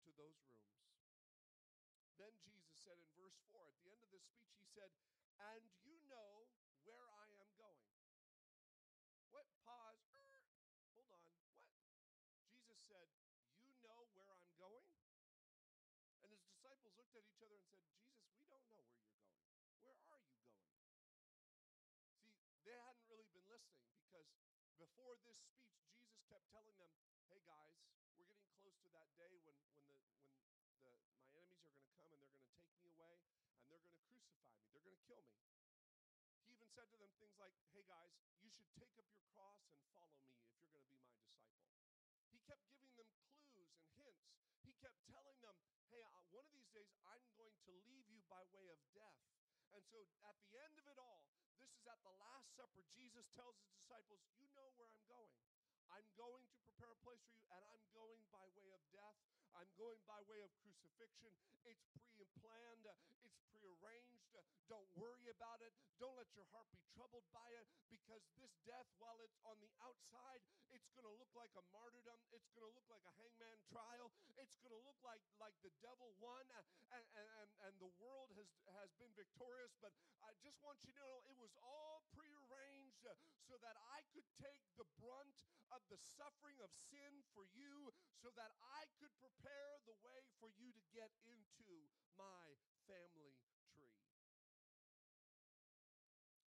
to 0.01 0.11
those 0.16 0.40
rooms. 0.49 0.81
Then 2.16 2.33
Jesus 2.40 2.72
said 2.81 2.96
in 2.96 3.05
verse 3.12 3.37
4, 3.53 3.68
at 3.68 3.77
the 3.85 3.92
end 3.92 4.01
of 4.01 4.09
this 4.09 4.25
speech, 4.25 4.57
he 4.57 4.64
said, 4.72 4.88
And 5.37 5.61
you 5.85 6.01
know 6.09 6.49
where 6.88 7.05
I 7.05 7.29
am 7.37 7.53
going. 7.61 7.85
What? 9.29 9.44
Pause. 9.61 10.09
Er, 10.16 10.40
hold 10.96 11.12
on. 11.12 11.20
What? 11.20 11.53
Jesus 12.49 12.81
said, 12.88 13.12
You 13.61 13.77
know 13.85 14.09
where 14.16 14.33
I'm 14.33 14.49
going? 14.57 14.88
And 16.25 16.33
his 16.33 16.40
disciples 16.49 16.96
looked 16.96 17.12
at 17.12 17.29
each 17.29 17.44
other 17.44 17.61
and 17.61 17.68
said, 17.68 17.85
Jesus, 17.92 18.25
we 18.40 18.49
don't 18.49 18.64
know 18.72 18.81
where 18.81 18.88
you're 18.88 19.05
going. 19.12 19.29
Where 19.85 20.01
are 20.09 20.25
you 20.25 20.33
going? 20.40 20.64
See, 22.25 22.33
they 22.64 22.81
hadn't 22.81 23.05
really 23.12 23.29
been 23.37 23.44
listening 23.53 23.85
because 24.01 24.33
before 25.07 25.23
this 25.23 25.38
speech, 25.38 25.71
Jesus 25.87 26.19
kept 26.27 26.51
telling 26.51 26.75
them, 26.83 26.90
Hey 27.31 27.38
guys, 27.47 27.79
we're 28.11 28.27
getting 28.27 28.42
close 28.59 28.75
to 28.83 28.90
that 28.90 29.07
day 29.14 29.38
when, 29.47 29.55
when, 29.71 29.87
the, 29.87 29.95
when 30.83 30.83
the, 30.83 30.83
my 30.83 30.90
enemies 30.99 31.23
are 31.23 31.31
going 31.31 31.47
to 31.47 31.62
come 31.62 32.11
and 32.11 32.11
they're 32.11 32.27
going 32.27 32.42
to 32.42 32.51
take 32.59 32.75
me 32.75 32.90
away 32.90 33.14
and 33.14 33.71
they're 33.71 33.87
going 33.87 33.95
to 33.95 34.03
crucify 34.11 34.51
me. 34.51 34.66
They're 34.75 34.83
going 34.83 34.99
to 34.99 35.07
kill 35.07 35.23
me. 35.31 35.38
He 36.42 36.59
even 36.59 36.66
said 36.75 36.90
to 36.90 36.99
them 36.99 37.14
things 37.23 37.38
like, 37.38 37.55
Hey 37.71 37.87
guys, 37.87 38.19
you 38.42 38.51
should 38.51 38.66
take 38.75 38.90
up 38.99 39.07
your 39.14 39.23
cross 39.31 39.62
and 39.71 39.79
follow 39.95 40.11
me 40.27 40.42
if 40.42 40.59
you're 40.59 40.75
going 40.75 40.83
to 40.83 40.90
be 40.90 41.07
my 41.07 41.23
disciple. 41.23 41.87
He 42.35 42.42
kept 42.42 42.66
giving 42.75 42.90
them 42.99 43.38
clues 43.55 43.79
and 43.79 43.87
hints. 43.95 44.27
He 44.66 44.75
kept 44.83 44.99
telling 45.07 45.38
them, 45.38 45.55
Hey, 45.87 46.03
uh, 46.03 46.19
one 46.35 46.42
of 46.42 46.51
these 46.51 46.66
days 46.75 46.90
I'm 47.07 47.23
going 47.38 47.55
to 47.55 47.73
leave 47.95 48.11
you 48.11 48.27
by 48.27 48.42
way 48.51 48.75
of 48.75 48.83
death. 48.90 49.23
And 49.71 49.87
so 49.87 50.03
at 50.27 50.35
the 50.42 50.51
end 50.66 50.75
of 50.83 50.90
it 50.90 50.99
all, 50.99 51.23
this 51.61 51.73
is 51.73 51.85
at 51.88 52.01
the 52.05 52.12
Last 52.21 52.49
Supper, 52.57 52.85
Jesus 52.92 53.25
tells 53.33 53.57
his 53.61 53.73
disciples, 53.81 54.21
You 54.37 54.49
know 54.53 54.69
where 54.77 54.88
I'm 54.88 55.05
going. 55.09 55.33
I'm 55.88 56.05
going 56.19 56.45
to 56.45 56.57
prepare 56.66 56.92
a 56.92 57.01
place 57.07 57.23
for 57.25 57.37
you, 57.38 57.47
and 57.55 57.62
I'm 57.73 57.85
going 57.97 58.21
by 58.29 58.45
way 58.59 58.69
of 58.75 58.83
death. 58.92 59.16
I'm 59.57 59.73
going 59.81 59.97
by 60.05 60.21
way 60.29 60.45
of 60.45 60.53
crucifixion. 60.61 61.33
It's 61.64 61.88
pre 62.12 62.29
planned, 62.45 62.85
it's 63.25 63.40
prearranged. 63.49 64.37
Don't 64.69 64.87
worry 64.99 65.33
about 65.33 65.64
it. 65.64 65.73
Don't 65.97 66.12
let 66.19 66.29
your 66.37 66.45
heart 66.53 66.69
be 66.77 66.85
troubled 66.92 67.25
by 67.33 67.49
it 67.57 67.64
because 67.88 68.21
this 68.37 68.53
death, 68.69 68.85
while 69.01 69.16
it's 69.25 69.38
on 69.49 69.57
the 69.64 69.73
outside, 69.81 70.45
it's 70.69 70.90
going 70.92 71.09
to 71.09 71.14
look 71.16 71.31
like 71.33 71.55
a 71.57 71.64
martyrdom. 71.73 72.19
It's 72.37 72.51
going 72.53 72.69
to 72.69 72.73
look 72.77 72.85
like 72.90 73.01
a 73.07 73.14
hangman 73.16 73.57
trial. 73.73 74.12
It's 74.37 74.59
going 74.61 74.75
to 74.77 74.83
look 74.85 74.99
like, 75.07 75.23
like 75.40 75.57
the 75.64 75.73
devil 75.81 76.12
won 76.21 76.45
and, 76.53 76.66
and, 76.92 77.49
and 77.64 77.75
the 77.81 77.88
world 77.97 78.35
has, 78.37 78.51
has 78.77 78.90
been 79.01 79.11
victorious. 79.16 79.73
But 79.81 79.97
I 80.21 80.37
just 80.45 80.61
want 80.61 80.83
you 80.85 80.92
to 80.92 81.01
know 81.01 81.25
it 81.25 81.38
was 81.40 81.55
all 81.64 82.05
prearranged 82.12 82.86
uh, 83.05 83.13
so 83.45 83.59
that 83.61 83.77
I 83.93 84.07
could 84.15 84.27
take 84.41 84.65
the 84.81 84.89
brunt 84.97 85.37
of 85.75 85.83
the 85.91 85.99
suffering 85.99 86.57
of 86.63 86.71
sin 86.89 87.27
for 87.35 87.45
you 87.53 87.91
so 88.23 88.31
that 88.39 88.55
I 88.63 88.87
could 89.03 89.13
prepare 89.19 89.83
the 89.85 89.99
way 90.07 90.23
for 90.39 90.49
you 90.55 90.71
to 90.71 90.83
get 90.95 91.11
into 91.27 91.91
my 92.15 92.55
family 92.87 93.35
tree. 93.75 93.99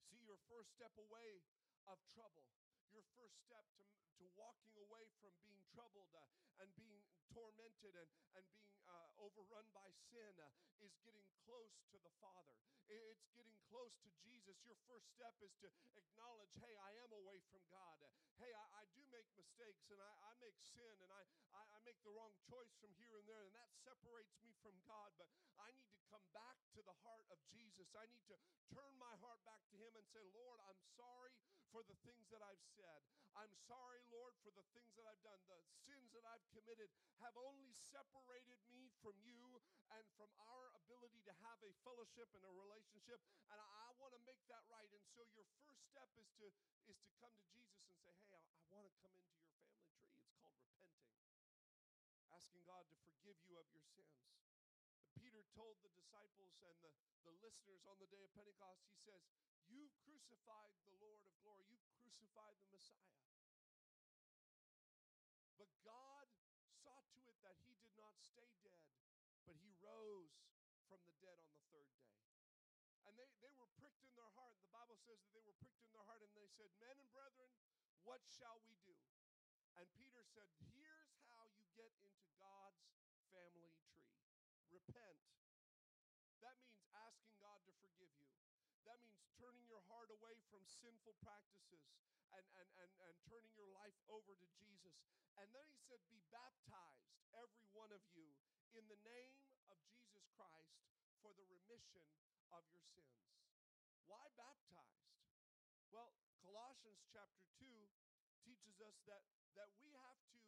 See, 0.07 0.21
your 0.21 0.37
first 0.47 0.71
step 0.77 0.93
away 0.95 1.41
of 1.89 1.97
trouble 2.13 2.45
your 2.91 3.03
first 3.15 3.35
step 3.43 3.65
to, 3.77 3.83
to 4.19 4.23
walking 4.37 4.75
away 4.79 5.05
from 5.19 5.33
being 5.43 5.59
troubled 5.75 6.11
uh, 6.15 6.63
and 6.63 6.69
being 6.79 7.03
tormented 7.33 7.93
and, 7.93 8.11
and 8.39 8.45
being 8.55 8.79
uh, 8.87 9.23
overrun 9.23 9.67
by 9.75 9.89
sin 10.09 10.31
uh, 10.39 10.47
is 10.81 10.93
getting 11.03 11.27
close 11.45 11.73
to 11.91 11.97
the 12.01 12.13
Father. 12.23 12.55
It's 12.87 13.27
getting 13.35 13.59
close 13.67 13.91
to 13.99 14.09
Jesus. 14.23 14.55
Your 14.63 14.79
first 14.87 15.11
step 15.11 15.35
is 15.43 15.51
to 15.59 15.67
acknowledge, 15.99 16.55
hey, 16.63 16.71
I 16.79 16.91
am 17.03 17.11
away 17.11 17.43
from 17.51 17.59
God. 17.67 17.99
Hey, 18.39 18.53
I, 18.53 18.65
I 18.79 18.83
do 18.95 19.03
make 19.11 19.27
mistakes 19.35 19.91
and 19.91 19.99
I, 19.99 20.11
I 20.23 20.31
make 20.39 20.55
sin 20.61 20.95
and 21.03 21.11
I, 21.11 21.21
I, 21.51 21.61
I 21.75 21.79
make 21.83 21.99
the 22.07 22.13
wrong 22.15 22.31
choice 22.47 22.71
from 22.79 22.93
here 22.95 23.17
and 23.19 23.27
there, 23.27 23.43
and 23.43 23.53
that 23.57 23.69
separates 23.83 24.37
me 24.39 24.55
from 24.63 24.77
God. 24.87 25.11
But 25.19 25.27
I 25.59 25.73
need 25.75 25.89
to 25.91 26.01
come 26.07 26.23
back 26.31 26.55
to 26.77 26.81
the 26.85 26.95
heart 27.03 27.27
of 27.33 27.39
Jesus. 27.51 27.91
I 27.97 28.07
need 28.07 28.23
to 28.31 28.37
turn 28.71 28.93
my 28.95 29.13
heart 29.19 29.41
back 29.43 29.59
to 29.73 29.75
Him 29.75 29.91
and 29.97 30.05
say, 30.13 30.23
Lord, 30.31 30.61
I'm 30.63 30.79
sorry 30.95 31.35
for 31.73 31.83
the 31.83 31.97
things 32.07 32.23
that 32.31 32.39
I've 32.39 32.61
said. 32.77 33.01
I'm 33.37 33.53
sorry, 33.69 34.01
Lord, 34.09 34.33
for 34.41 34.49
the 34.53 34.65
things 34.73 34.93
that 34.97 35.05
I've 35.05 35.21
done. 35.21 35.37
The 35.45 35.61
sins 35.85 36.09
that 36.17 36.25
I've 36.25 36.45
committed 36.53 36.89
have 37.21 37.37
only 37.37 37.69
separated 37.93 38.57
me 38.73 38.89
from 39.01 39.13
you 39.21 39.61
and 39.93 40.05
from 40.17 40.29
our 40.49 40.73
ability 40.73 41.21
to 41.29 41.33
have 41.45 41.61
a 41.61 41.69
fellowship 41.85 42.29
and 42.33 42.41
a 42.45 42.53
relationship. 42.53 43.21
And 43.53 43.61
I, 43.61 43.93
want 43.97 44.13
to 44.13 44.21
make 44.29 44.41
that 44.49 44.61
right. 44.69 44.89
And 44.93 45.05
so 45.17 45.25
your 45.33 45.45
first 45.57 45.81
step 45.89 46.09
is 46.21 46.29
to 46.37 46.47
is 46.85 46.97
to 47.01 47.09
come 47.17 47.33
to 47.33 47.45
Jesus 47.49 47.97
and 48.05 48.17
say, 48.29 48.41
Hey, 48.69 48.93
I, 49.01 49.09
I 49.09 49.41
want 49.49 49.73
to 49.73 49.77
come 49.81 49.89
into 49.89 50.21
your 50.21 50.29
family 50.37 50.69
tree. 50.77 50.93
It's 51.01 51.17
called 51.17 51.33
repenting. 51.33 51.81
Asking 52.29 52.61
God 52.65 52.85
to 52.93 52.97
forgive 53.05 53.37
you 53.49 53.57
of 53.57 53.65
your 53.73 53.85
sins. 53.89 54.21
Peter 55.17 55.41
told 55.57 55.81
the 55.81 55.89
disciples 55.97 56.53
and 56.61 56.77
the, 56.85 56.93
the 57.25 57.33
listeners 57.41 57.81
on 57.89 57.97
the 57.97 58.09
day 58.13 58.21
of 58.21 58.29
Pentecost, 58.37 58.85
he 58.85 58.93
says, 59.01 59.25
You've 59.67 59.91
crucified 60.03 60.71
the 60.87 60.95
Lord 61.03 61.19
of 61.27 61.33
glory. 61.43 61.67
You've 61.67 61.91
crucified 61.99 62.55
the 62.59 62.69
Messiah. 62.71 63.23
But 65.59 65.67
God 65.83 66.27
saw 66.83 66.95
to 67.15 67.19
it 67.27 67.37
that 67.43 67.59
he 67.67 67.75
did 67.83 67.91
not 67.99 68.15
stay 68.23 68.47
dead, 68.63 68.87
but 69.43 69.59
he 69.59 69.75
rose 69.83 70.31
from 70.87 71.03
the 71.03 71.15
dead 71.19 71.35
on 71.43 71.51
the 71.51 71.63
third 71.71 71.91
day. 71.99 72.15
And 73.07 73.15
they, 73.19 73.27
they 73.43 73.51
were 73.59 73.67
pricked 73.75 74.03
in 74.03 74.11
their 74.15 74.31
heart. 74.39 74.55
The 74.63 74.71
Bible 74.71 74.95
says 75.03 75.19
that 75.19 75.31
they 75.35 75.43
were 75.43 75.55
pricked 75.59 75.83
in 75.83 75.91
their 75.91 76.07
heart 76.07 76.23
and 76.23 76.31
they 76.35 76.47
said, 76.55 76.71
Men 76.79 76.95
and 76.95 77.09
brethren, 77.11 77.51
what 78.07 78.23
shall 78.23 78.63
we 78.63 78.75
do? 78.87 78.95
And 79.75 79.85
Peter 79.99 80.23
said, 80.31 80.47
Here's 80.71 81.11
how 81.27 81.43
you 81.51 81.63
get 81.75 81.91
into 82.01 82.23
God's 82.39 82.87
family 83.35 83.75
tree 83.91 84.15
repent. 84.71 85.19
That 86.39 86.55
means 86.63 86.87
asking 86.95 87.35
God 87.43 87.59
to 87.67 87.73
forgive 87.83 88.13
you. 88.23 88.36
That 88.87 89.03
means 89.03 89.27
turning 89.35 89.67
your 89.67 89.83
heart 89.91 90.07
away 90.15 90.39
from 90.47 90.63
sinful 90.63 91.19
practices 91.19 91.83
and, 92.31 92.45
and, 92.55 92.69
and, 92.79 92.91
and 93.03 93.15
turning 93.27 93.51
your 93.51 93.67
life 93.75 93.95
over 94.07 94.31
to 94.31 94.47
Jesus. 94.55 94.95
And 95.35 95.51
then 95.51 95.67
he 95.67 95.75
said, 95.83 95.99
Be 96.07 96.23
baptized, 96.31 97.11
every 97.35 97.67
one 97.75 97.91
of 97.91 97.99
you, 98.15 98.31
in 98.71 98.87
the 98.87 98.99
name 99.03 99.35
of 99.67 99.75
Jesus 99.91 100.23
Christ 100.31 100.79
for 101.19 101.35
the 101.35 101.43
remission 101.51 102.07
of 102.55 102.63
your 102.71 102.83
sins. 102.95 103.27
Why 104.07 104.23
baptized? 104.39 105.19
Well, 105.91 106.15
Colossians 106.39 107.03
chapter 107.11 107.43
2 107.59 107.67
teaches 108.47 108.79
us 108.79 108.95
that, 109.11 109.27
that 109.59 109.67
we 109.83 109.91
have 109.99 110.19
to 110.31 110.39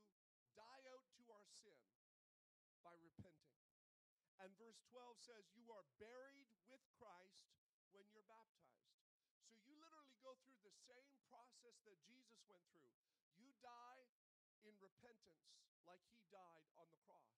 die 0.56 0.84
out 0.96 1.04
to 1.20 1.24
our 1.28 1.48
sin 1.60 1.84
by 2.80 2.96
repenting. 3.04 3.60
And 4.40 4.48
verse 4.56 4.80
12 4.88 5.20
says, 5.28 5.44
You 5.52 5.68
are 5.76 5.84
buried 6.00 6.48
with 6.72 6.80
Christ 6.96 7.59
when 7.94 8.06
you're 8.14 8.28
baptized. 8.30 8.94
So 9.50 9.58
you 9.66 9.74
literally 9.82 10.18
go 10.22 10.38
through 10.46 10.62
the 10.62 10.74
same 10.86 11.10
process 11.30 11.76
that 11.86 11.98
Jesus 12.06 12.38
went 12.46 12.62
through. 12.70 12.94
You 13.38 13.50
die 13.64 14.06
in 14.62 14.76
repentance 14.78 15.50
like 15.88 16.04
he 16.14 16.22
died 16.30 16.66
on 16.78 16.86
the 16.94 17.02
cross. 17.08 17.34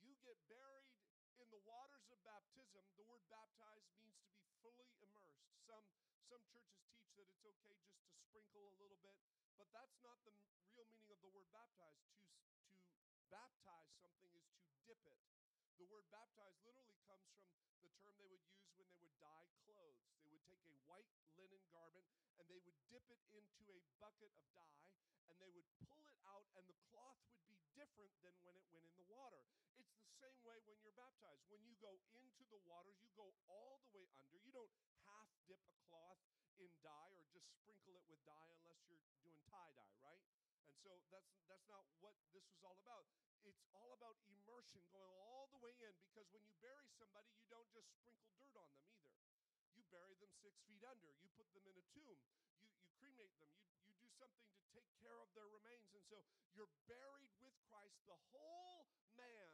You 0.00 0.16
get 0.24 0.40
buried 0.48 0.88
in 1.36 1.48
the 1.52 1.60
waters 1.68 2.08
of 2.08 2.20
baptism. 2.24 2.84
The 2.96 3.04
word 3.04 3.24
baptized 3.28 3.92
means 4.00 4.20
to 4.28 4.36
be 4.40 4.48
fully 4.64 4.88
immersed. 5.00 5.44
Some 5.68 5.84
some 6.00 6.16
churches 6.24 6.64
teach 6.80 7.04
that 7.16 7.28
it's 7.28 7.44
okay 7.44 7.76
just 7.84 8.08
to 8.08 8.12
sprinkle 8.16 8.64
a 8.64 8.74
little 8.80 9.00
bit, 9.04 9.16
but 9.60 9.68
that's 9.72 9.96
not 10.00 10.20
the 10.24 10.32
real 10.36 10.56
meaning 10.72 11.08
of 11.08 11.18
the 11.20 11.30
word 11.32 11.48
baptized. 11.52 12.04
To 12.08 12.72
to 13.12 13.20
baptize 13.28 13.92
something 14.00 14.32
is 14.40 14.48
to 14.64 14.72
dip 14.88 15.02
it. 15.04 15.39
The 15.80 15.88
word 15.88 16.04
baptized 16.12 16.60
literally 16.60 17.00
comes 17.08 17.24
from 17.32 17.48
the 17.80 17.88
term 18.04 18.12
they 18.20 18.28
would 18.28 18.44
use 18.52 18.68
when 18.76 18.84
they 18.92 19.00
would 19.00 19.16
dye 19.16 19.48
clothes. 19.64 19.96
They 20.20 20.28
would 20.28 20.44
take 20.44 20.60
a 20.68 20.76
white 20.84 21.08
linen 21.40 21.64
garment 21.72 22.04
and 22.36 22.44
they 22.52 22.60
would 22.68 22.76
dip 22.92 23.08
it 23.08 23.16
into 23.32 23.64
a 23.72 23.80
bucket 23.96 24.28
of 24.28 24.44
dye 24.52 24.84
and 25.24 25.40
they 25.40 25.48
would 25.48 25.64
pull 25.88 26.04
it 26.04 26.12
out 26.28 26.44
and 26.52 26.68
the 26.68 26.76
cloth 26.92 27.16
would 27.32 27.48
be 27.48 27.56
different 27.72 28.12
than 28.20 28.36
when 28.44 28.60
it 28.60 28.68
went 28.68 28.84
in 28.84 28.92
the 28.92 29.08
water. 29.08 29.40
It's 29.80 29.88
the 29.96 30.12
same 30.20 30.36
way 30.44 30.60
when 30.68 30.76
you're 30.84 31.00
baptized. 31.00 31.48
When 31.48 31.64
you 31.64 31.72
go 31.80 31.96
into 32.12 32.44
the 32.52 32.60
waters, 32.68 33.00
you 33.00 33.08
go 33.16 33.32
all 33.48 33.80
the 33.88 33.96
way 33.96 34.04
under. 34.20 34.36
You 34.36 34.52
don't 34.52 34.76
half 35.08 35.32
dip 35.48 35.64
a 35.64 35.72
cloth 35.88 36.20
in 36.60 36.68
dye 36.84 37.16
or 37.16 37.24
just 37.32 37.48
sprinkle 37.56 37.96
it 37.96 38.04
with 38.04 38.20
dye 38.28 38.52
unless 38.60 38.84
you're 38.84 39.00
doing 39.24 39.40
tie 39.48 39.72
dye, 39.72 39.96
right? 40.04 40.20
And 40.68 40.76
so 40.84 41.00
that's 41.08 41.40
that's 41.48 41.64
not 41.72 41.88
what 42.04 42.20
this 42.36 42.44
was 42.52 42.60
all 42.68 42.76
about 42.84 43.08
it's 43.48 43.64
all 43.72 43.92
about 43.96 44.16
immersion, 44.28 44.82
going 44.92 45.16
all 45.20 45.48
the 45.52 45.60
way 45.60 45.72
in, 45.80 45.94
because 46.04 46.28
when 46.34 46.44
you 46.44 46.54
bury 46.60 46.88
somebody, 46.96 47.30
you 47.36 47.44
don't 47.48 47.68
just 47.72 47.88
sprinkle 47.96 48.32
dirt 48.36 48.52
on 48.56 48.68
them 48.72 48.84
either. 48.90 49.16
You 49.76 49.82
bury 49.88 50.16
them 50.20 50.32
six 50.44 50.60
feet 50.68 50.84
under. 50.84 51.08
You 51.20 51.28
put 51.38 51.48
them 51.56 51.64
in 51.64 51.76
a 51.76 51.86
tomb. 51.94 52.20
You, 52.52 52.64
you 52.76 52.84
cremate 53.00 53.32
them. 53.40 53.48
You, 53.56 53.72
you 53.88 53.94
do 53.96 54.08
something 54.20 54.44
to 54.44 54.62
take 54.76 54.88
care 55.00 55.16
of 55.18 55.30
their 55.32 55.48
remains. 55.48 55.88
And 55.96 56.04
so 56.10 56.20
you're 56.52 56.70
buried 56.84 57.32
with 57.40 57.56
Christ. 57.72 57.96
The 58.04 58.18
whole 58.34 58.84
man 59.16 59.50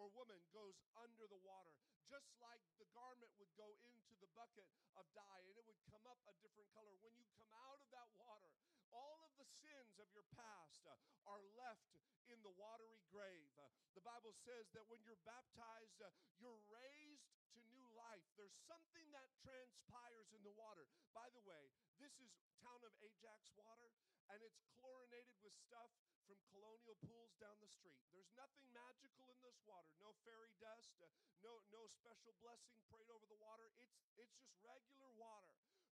or 0.00 0.08
woman 0.16 0.40
goes 0.56 0.80
under 0.96 1.28
the 1.28 1.40
water, 1.44 1.76
just 2.08 2.32
like 2.40 2.64
the 2.80 2.88
garment 2.96 3.28
would 3.36 3.52
go 3.60 3.76
into 3.84 4.16
the 4.16 4.30
bucket 4.32 4.64
of 4.96 5.04
dye 5.12 5.44
and 5.44 5.56
it 5.60 5.64
would 5.68 5.80
come 5.92 6.02
up 6.08 6.16
a 6.24 6.34
different 6.40 6.68
color. 6.72 6.96
When 7.04 7.12
you 7.20 7.28
come 7.36 7.52
out 7.68 7.78
of 7.78 7.88
that 7.92 8.08
water, 8.16 8.48
all 8.90 9.20
of 9.22 9.32
the 9.36 9.46
sins 9.60 9.89
of 10.00 10.08
your 10.16 10.24
past 10.32 10.80
uh, 10.88 10.96
are 11.28 11.44
left 11.60 12.00
in 12.32 12.40
the 12.40 12.54
watery 12.56 13.02
grave. 13.12 13.52
Uh, 13.60 13.68
the 13.92 14.00
Bible 14.00 14.32
says 14.46 14.70
that 14.72 14.86
when 14.88 15.02
you're 15.04 15.20
baptized, 15.28 16.00
uh, 16.00 16.08
you're 16.40 16.62
raised 16.72 17.28
to 17.52 17.60
new 17.68 17.84
life. 17.92 18.24
There's 18.38 18.56
something 18.64 19.04
that 19.12 19.28
transpires 19.44 20.32
in 20.32 20.40
the 20.46 20.54
water. 20.56 20.88
By 21.12 21.28
the 21.36 21.42
way, 21.44 21.68
this 22.00 22.16
is 22.22 22.32
town 22.62 22.80
of 22.86 22.94
Ajax 23.02 23.52
water, 23.58 23.92
and 24.32 24.40
it's 24.40 24.62
chlorinated 24.80 25.36
with 25.44 25.52
stuff 25.58 25.90
from 26.24 26.38
colonial 26.54 26.94
pools 27.02 27.34
down 27.42 27.58
the 27.58 27.68
street. 27.68 27.98
There's 28.14 28.30
nothing 28.38 28.64
magical 28.70 29.26
in 29.34 29.38
this 29.42 29.58
water. 29.66 29.90
No 29.98 30.14
fairy 30.22 30.54
dust, 30.62 30.94
uh, 31.02 31.10
no 31.42 31.58
no 31.74 31.90
special 31.90 32.32
blessing 32.38 32.78
prayed 32.86 33.10
over 33.10 33.26
the 33.26 33.40
water. 33.42 33.66
It's 33.66 33.82
it's 33.82 34.14
just 34.14 34.38
regular 34.62 35.10
water. 35.18 35.50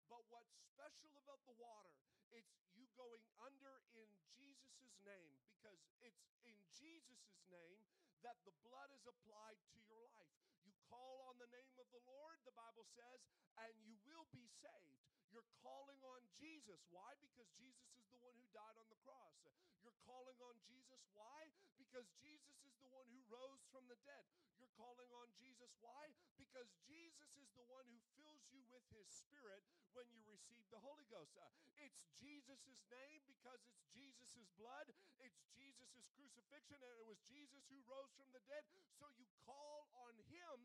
But 0.08 0.24
what's 0.32 0.56
special 0.72 1.12
about 1.20 1.44
the 1.44 1.56
water, 1.60 1.92
it's 2.32 2.56
you 2.72 2.88
going 2.96 3.20
under 3.44 3.84
in 3.92 4.08
Jesus' 4.32 4.96
name 5.04 5.36
because 5.44 5.80
it's 6.00 6.24
in 6.48 6.56
Jesus' 6.72 7.44
name 7.52 7.84
that 8.24 8.40
the 8.48 8.56
blood 8.64 8.88
is 8.96 9.04
applied 9.04 9.60
to 9.72 9.78
your 9.84 10.00
life. 10.16 10.32
You 10.64 10.72
call 10.88 11.28
on 11.28 11.36
the 11.36 11.52
name 11.52 11.76
of 11.76 11.86
the 11.92 12.02
Lord, 12.08 12.40
the 12.48 12.56
Bible 12.56 12.88
says, 12.96 13.20
and 13.60 13.72
you 13.84 14.00
will 14.08 14.24
be 14.32 14.48
saved. 14.64 15.17
You're 15.32 15.46
calling 15.60 16.00
on 16.04 16.22
Jesus. 16.40 16.80
Why? 16.88 17.12
Because 17.20 17.48
Jesus 17.60 17.92
is 18.00 18.08
the 18.08 18.20
one 18.20 18.32
who 18.36 18.46
died 18.52 18.76
on 18.80 18.88
the 18.88 19.00
cross. 19.04 19.36
You're 19.84 19.96
calling 20.04 20.36
on 20.40 20.56
Jesus. 20.64 21.00
Why? 21.14 21.48
Because 21.76 22.08
Jesus 22.20 22.56
is 22.64 22.76
the 22.80 22.90
one 22.90 23.06
who 23.08 23.20
rose 23.28 23.62
from 23.72 23.86
the 23.88 23.96
dead. 24.04 24.24
You're 24.58 24.72
calling 24.74 25.08
on 25.14 25.30
Jesus. 25.38 25.70
Why? 25.80 26.10
Because 26.36 26.68
Jesus 26.84 27.30
is 27.38 27.48
the 27.54 27.64
one 27.70 27.86
who 27.88 28.00
fills 28.18 28.42
you 28.50 28.64
with 28.68 28.84
his 28.90 29.06
spirit 29.08 29.62
when 29.94 30.08
you 30.10 30.20
receive 30.26 30.66
the 30.74 30.82
Holy 30.82 31.06
Ghost. 31.08 31.36
Uh, 31.38 31.46
it's 31.78 32.02
Jesus' 32.18 32.82
name 32.90 33.22
because 33.24 33.62
it's 33.64 33.84
Jesus' 33.94 34.50
blood. 34.58 34.90
It's 35.22 35.40
Jesus' 35.54 36.10
crucifixion, 36.18 36.78
and 36.82 36.94
it 36.98 37.06
was 37.06 37.20
Jesus 37.30 37.62
who 37.70 37.78
rose 37.86 38.10
from 38.18 38.28
the 38.34 38.42
dead. 38.50 38.66
So 38.98 39.06
you 39.14 39.26
call 39.46 39.88
on 40.04 40.14
him 40.28 40.58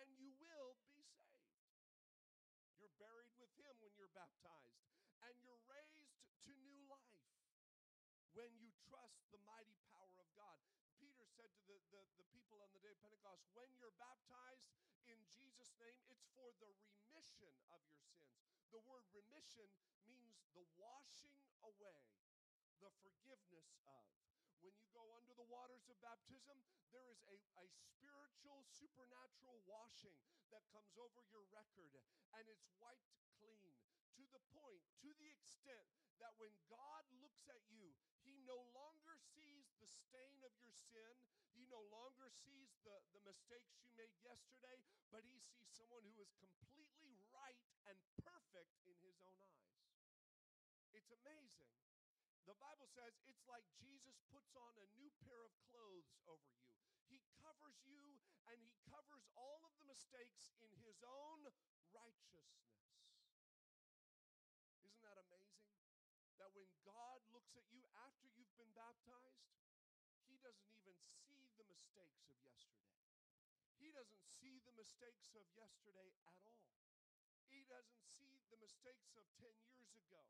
and 0.00 0.06
you 0.16 0.32
will 0.40 0.74
be 0.96 1.04
saved. 1.04 1.53
Buried 2.98 3.34
with 3.38 3.50
him 3.58 3.74
when 3.82 3.92
you're 3.98 4.14
baptized, 4.14 4.86
and 5.26 5.34
you're 5.42 5.62
raised 5.66 6.14
to 6.46 6.52
new 6.54 6.78
life 6.86 7.24
when 8.34 8.50
you 8.58 8.70
trust 8.90 9.22
the 9.30 9.38
mighty 9.46 9.78
power 9.90 10.14
of 10.18 10.28
God. 10.34 10.58
Peter 10.98 11.26
said 11.38 11.50
to 11.54 11.62
the, 11.70 11.78
the, 11.94 12.02
the, 12.18 12.26
people 12.34 12.58
on 12.62 12.70
the 12.74 12.82
day 12.82 12.90
of 12.90 13.00
Pentecost, 13.02 13.46
when 13.54 13.70
you're 13.78 13.94
baptized 13.98 14.66
in 15.06 15.18
Jesus' 15.30 15.70
name, 15.78 15.98
it's 16.10 16.26
for 16.34 16.50
the 16.58 16.70
remission 16.90 17.54
of 17.70 17.82
your 17.86 18.02
sins. 18.02 18.34
The 18.74 18.82
word 18.82 19.06
remission 19.14 19.70
means 20.06 20.42
the 20.54 20.66
washing 20.74 21.38
away, 21.62 22.02
the 22.82 22.90
forgiveness 23.02 23.70
of. 23.86 24.23
When 24.64 24.80
you 24.80 24.88
go 24.96 25.04
under 25.12 25.36
the 25.36 25.44
waters 25.52 25.84
of 25.92 26.00
baptism, 26.00 26.56
there 26.88 27.04
is 27.12 27.20
a, 27.28 27.36
a 27.60 27.68
spiritual, 27.68 28.64
supernatural 28.64 29.60
washing 29.68 30.16
that 30.48 30.64
comes 30.72 30.96
over 30.96 31.20
your 31.28 31.44
record, 31.52 32.00
and 32.32 32.48
it's 32.48 32.72
wiped 32.80 33.12
clean 33.36 33.76
to 34.16 34.24
the 34.32 34.40
point, 34.56 34.80
to 35.04 35.12
the 35.20 35.28
extent 35.28 35.84
that 36.16 36.32
when 36.40 36.56
God 36.72 37.04
looks 37.20 37.44
at 37.52 37.60
you, 37.68 37.92
He 38.24 38.40
no 38.48 38.56
longer 38.72 39.20
sees 39.36 39.68
the 39.76 39.90
stain 39.90 40.40
of 40.40 40.56
your 40.56 40.72
sin. 40.72 41.12
He 41.52 41.68
no 41.68 41.84
longer 41.92 42.32
sees 42.32 42.72
the, 42.88 42.96
the 43.12 43.20
mistakes 43.20 43.76
you 43.84 43.92
made 44.00 44.16
yesterday, 44.24 44.80
but 45.12 45.28
He 45.28 45.44
sees 45.44 45.76
someone 45.76 46.08
who 46.08 46.16
is 46.24 46.32
completely 46.40 47.20
right 47.28 47.60
and 47.84 48.00
perfect 48.24 48.72
in 48.88 48.96
His 49.04 49.20
own 49.28 49.44
eyes. 49.44 49.92
It's 50.96 51.12
amazing. 51.12 51.83
The 52.44 52.60
Bible 52.60 52.84
says 52.92 53.16
it's 53.24 53.48
like 53.48 53.64
Jesus 53.80 54.20
puts 54.28 54.52
on 54.52 54.76
a 54.76 54.86
new 55.00 55.08
pair 55.24 55.40
of 55.40 55.52
clothes 55.72 56.12
over 56.28 56.52
you. 56.52 56.68
He 57.08 57.16
covers 57.40 57.80
you 57.88 58.20
and 58.52 58.60
he 58.60 58.76
covers 58.84 59.24
all 59.32 59.64
of 59.64 59.72
the 59.80 59.88
mistakes 59.88 60.52
in 60.60 60.68
his 60.84 61.00
own 61.00 61.48
righteousness. 61.88 62.84
Isn't 64.84 65.00
that 65.00 65.16
amazing? 65.24 65.72
That 66.36 66.52
when 66.52 66.68
God 66.84 67.24
looks 67.32 67.56
at 67.56 67.64
you 67.72 67.80
after 68.04 68.28
you've 68.36 68.52
been 68.60 68.72
baptized, 68.76 69.48
he 70.28 70.36
doesn't 70.44 70.68
even 70.76 71.00
see 71.24 71.48
the 71.56 71.64
mistakes 71.64 72.28
of 72.28 72.36
yesterday. 72.44 73.00
He 73.80 73.88
doesn't 73.88 74.24
see 74.36 74.60
the 74.68 74.76
mistakes 74.76 75.32
of 75.32 75.48
yesterday 75.56 76.12
at 76.28 76.36
all. 76.44 76.68
He 77.48 77.64
doesn't 77.64 78.04
see 78.04 78.44
the 78.52 78.60
mistakes 78.60 79.16
of 79.16 79.24
10 79.40 79.48
years 79.72 79.96
ago 79.96 80.20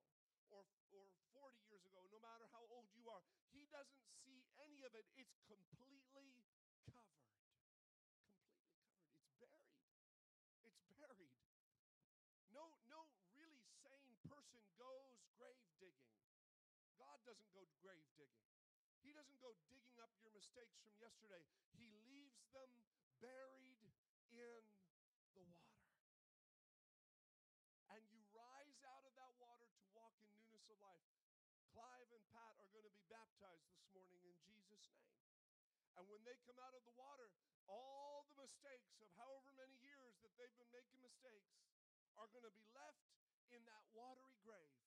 or, 0.51 0.65
or 0.93 1.07
40 1.33 1.57
years 1.69 1.85
ago, 1.89 2.05
no 2.11 2.21
matter 2.21 2.45
how 2.53 2.65
old 2.69 2.89
you 2.93 3.07
are. 3.09 3.23
He 3.53 3.65
doesn't 3.71 4.05
see 4.25 4.45
any 4.61 4.85
of 4.85 4.93
it. 4.93 5.07
It's 5.17 5.37
completely 5.47 6.29
covered. 6.93 7.23
Completely 7.41 8.05
covered. 8.29 8.45
It's 9.25 9.33
buried. 9.41 9.73
It's 10.65 10.83
buried. 10.99 11.33
No, 12.53 12.69
no 12.91 13.09
really 13.39 13.65
sane 13.83 14.19
person 14.27 14.61
goes 14.77 15.23
grave 15.39 15.65
digging. 15.81 16.13
God 16.99 17.19
doesn't 17.25 17.51
go 17.55 17.65
grave 17.81 18.07
digging. 18.19 18.49
He 19.01 19.13
doesn't 19.13 19.41
go 19.41 19.53
digging 19.69 19.99
up 20.01 20.13
your 20.25 20.33
mistakes 20.33 20.81
from 20.81 20.97
yesterday. 20.97 21.45
He 21.77 21.93
leaves 22.09 22.41
them 22.57 22.71
buried 23.21 23.93
in 24.33 24.65
the 25.37 25.49
water 25.53 25.85
and 27.95 28.03
you 28.11 28.19
rise 28.35 28.83
out 28.83 29.07
of 29.07 29.15
that 29.15 29.31
water 29.39 29.71
to 29.71 29.85
walk 29.95 30.19
in 30.19 30.27
newness 30.35 30.64
of 30.75 30.83
life. 30.83 31.07
Clive 31.71 32.11
and 32.11 32.25
Pat 32.35 32.55
are 32.59 32.71
going 32.75 32.87
to 32.87 32.95
be 32.95 33.07
baptized 33.07 33.71
this 33.71 33.87
morning 33.95 34.19
in 34.27 34.35
Jesus' 34.43 34.91
name. 34.91 35.23
And 35.95 36.11
when 36.11 36.23
they 36.27 36.35
come 36.43 36.59
out 36.59 36.75
of 36.75 36.83
the 36.83 36.95
water, 36.99 37.31
all 37.71 38.27
the 38.35 38.43
mistakes 38.43 38.99
of 38.99 39.07
however 39.15 39.55
many 39.55 39.79
years 39.79 40.19
that 40.27 40.35
they've 40.35 40.59
been 40.59 40.75
making 40.75 40.99
mistakes 40.99 41.55
are 42.19 42.27
going 42.35 42.43
to 42.43 42.55
be 42.59 42.67
left 42.75 43.07
in 43.55 43.63
that 43.71 43.87
watery 43.95 44.35
grave. 44.43 44.83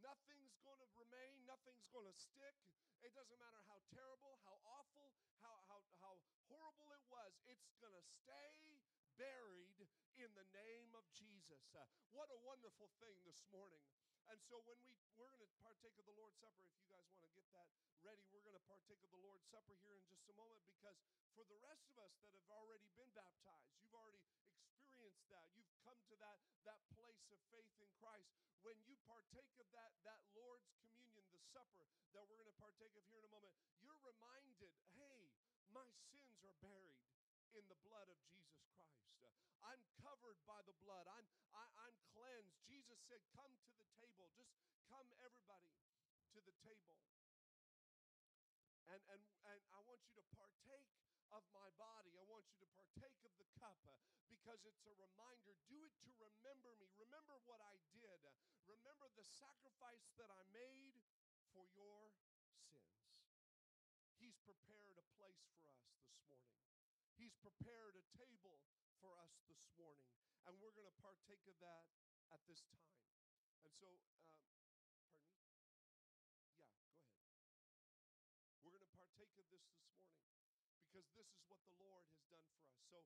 Nothing's 0.00 0.56
going 0.64 0.80
to 0.80 0.88
remain, 0.96 1.44
nothing's 1.44 1.88
going 1.92 2.08
to 2.08 2.16
stick. 2.16 2.56
It 3.04 3.12
doesn't 3.12 3.36
matter 3.36 3.60
how 3.68 3.84
terrible, 3.92 4.40
how 4.48 4.56
awful, 4.64 5.12
how, 5.44 5.60
how, 5.68 5.80
how 6.00 6.16
horrible 6.48 6.88
it 6.96 7.04
was, 7.12 7.36
it's 7.44 7.76
going 7.80 7.92
to 7.92 8.04
stay 8.24 8.80
buried 9.20 9.84
in 10.16 10.32
the 10.32 10.48
name 10.56 10.92
of 10.96 11.04
Jesus. 11.12 11.60
Uh, 11.76 11.84
what 12.16 12.32
a 12.32 12.40
wonderful 12.40 12.88
thing 13.00 13.16
this 13.28 13.40
morning. 13.52 13.84
And 14.30 14.38
so 14.46 14.62
when 14.62 14.78
we 14.86 14.94
we're 15.18 15.26
going 15.26 15.42
to 15.42 15.50
partake 15.58 15.98
of 15.98 16.06
the 16.06 16.14
Lord's 16.14 16.38
Supper, 16.38 16.62
if 16.62 16.70
you 16.78 16.86
guys 16.86 17.02
want 17.10 17.26
to 17.26 17.34
get 17.34 17.50
that 17.50 17.66
ready, 18.06 18.22
we're 18.30 18.46
going 18.46 18.54
to 18.54 18.62
partake 18.70 19.02
of 19.02 19.10
the 19.10 19.18
Lord's 19.26 19.42
Supper 19.50 19.74
here 19.82 19.98
in 19.98 20.06
just 20.06 20.22
a 20.30 20.36
moment 20.38 20.62
because 20.70 20.94
for 21.34 21.42
the 21.50 21.58
rest 21.66 21.82
of 21.90 21.98
us 21.98 22.14
that 22.22 22.30
have 22.30 22.46
already 22.46 22.86
been 22.94 23.10
baptized, 23.10 23.74
you've 23.82 23.90
already 23.98 24.22
experienced 24.70 25.26
that. 25.34 25.50
You've 25.58 25.74
come 25.82 25.98
to 26.14 26.16
that 26.22 26.38
that 26.62 26.78
place 26.94 27.26
of 27.34 27.42
faith 27.50 27.74
in 27.82 27.90
Christ. 27.98 28.30
When 28.62 28.78
you 28.86 28.94
partake 29.10 29.50
of 29.58 29.66
that 29.74 29.98
that 30.06 30.22
Lord's 30.38 30.70
communion, 30.78 31.26
the 31.34 31.42
supper 31.50 31.90
that 32.14 32.22
we're 32.30 32.38
going 32.38 32.54
to 32.54 32.60
partake 32.62 32.94
of 32.94 33.02
here 33.10 33.18
in 33.18 33.26
a 33.26 33.34
moment, 33.34 33.50
you're 33.82 33.98
reminded, 33.98 34.70
"Hey, 34.94 35.26
my 35.74 35.90
sins 36.06 36.38
are 36.46 36.54
buried 36.62 37.09
in 37.54 37.66
the 37.66 37.78
blood 37.82 38.06
of 38.06 38.18
Jesus 38.30 38.62
Christ. 38.70 39.10
Uh, 39.26 39.32
I'm 39.66 39.82
covered 39.98 40.38
by 40.46 40.60
the 40.66 40.76
blood. 40.82 41.06
I'm 41.10 41.26
I, 41.50 41.66
am 41.66 41.74
i 41.82 41.86
am 41.90 41.96
cleansed. 42.14 42.54
Jesus 42.70 42.98
said, 43.10 43.20
"Come 43.34 43.50
to 43.66 43.70
the 43.74 43.86
table. 43.98 44.30
Just 44.38 44.54
come, 44.86 45.06
everybody, 45.18 45.74
to 46.34 46.38
the 46.46 46.54
table." 46.62 46.94
And 48.90 49.00
and 49.10 49.22
and 49.50 49.60
I 49.74 49.80
want 49.82 50.02
you 50.06 50.14
to 50.18 50.24
partake 50.34 50.90
of 51.30 51.42
my 51.54 51.70
body. 51.78 52.14
I 52.18 52.24
want 52.26 52.46
you 52.50 52.58
to 52.62 52.68
partake 52.74 53.18
of 53.22 53.34
the 53.38 53.46
cup 53.58 53.78
uh, 53.86 53.94
because 54.30 54.58
it's 54.66 54.86
a 54.86 54.94
reminder. 54.98 55.54
Do 55.70 55.78
it 55.86 55.94
to 56.06 56.10
remember 56.18 56.74
me. 56.78 56.90
Remember 56.98 57.38
what 57.46 57.62
I 57.62 57.78
did. 57.94 58.18
Uh, 58.26 58.34
remember 58.66 59.10
the 59.18 59.26
sacrifice 59.26 60.06
that 60.18 60.30
I 60.30 60.42
made 60.54 60.94
for 61.54 61.66
your 61.74 62.14
sins. 62.70 62.94
He's 64.18 64.38
prepared 64.46 64.98
a 64.98 65.06
place 65.18 65.42
for 65.54 65.66
us 65.70 65.82
this 65.98 66.06
morning. 66.22 66.69
He's 67.20 67.36
prepared 67.44 68.00
a 68.00 68.04
table 68.16 68.64
for 68.96 69.12
us 69.20 69.44
this 69.44 69.60
morning, 69.76 70.08
and 70.48 70.56
we're 70.56 70.72
going 70.72 70.88
to 70.88 70.96
partake 71.04 71.44
of 71.52 71.52
that 71.60 71.84
at 72.32 72.40
this 72.48 72.64
time. 72.72 72.96
And 73.60 73.68
so, 73.76 73.92
um, 74.48 74.56
pardon 75.60 75.68
me? 75.76 76.00
Yeah, 76.56 76.56
go 76.56 76.64
ahead. 76.64 76.96
We're 78.64 78.72
going 78.72 78.88
to 78.88 78.96
partake 78.96 79.36
of 79.36 79.44
this 79.52 79.68
this 79.68 79.84
morning 79.92 80.32
because 80.80 81.04
this 81.12 81.28
is 81.36 81.44
what 81.44 81.60
the 81.68 81.76
Lord 81.76 82.08
has 82.08 82.24
done 82.32 82.48
for 82.56 82.64
us. 82.72 82.80
So, 82.88 83.04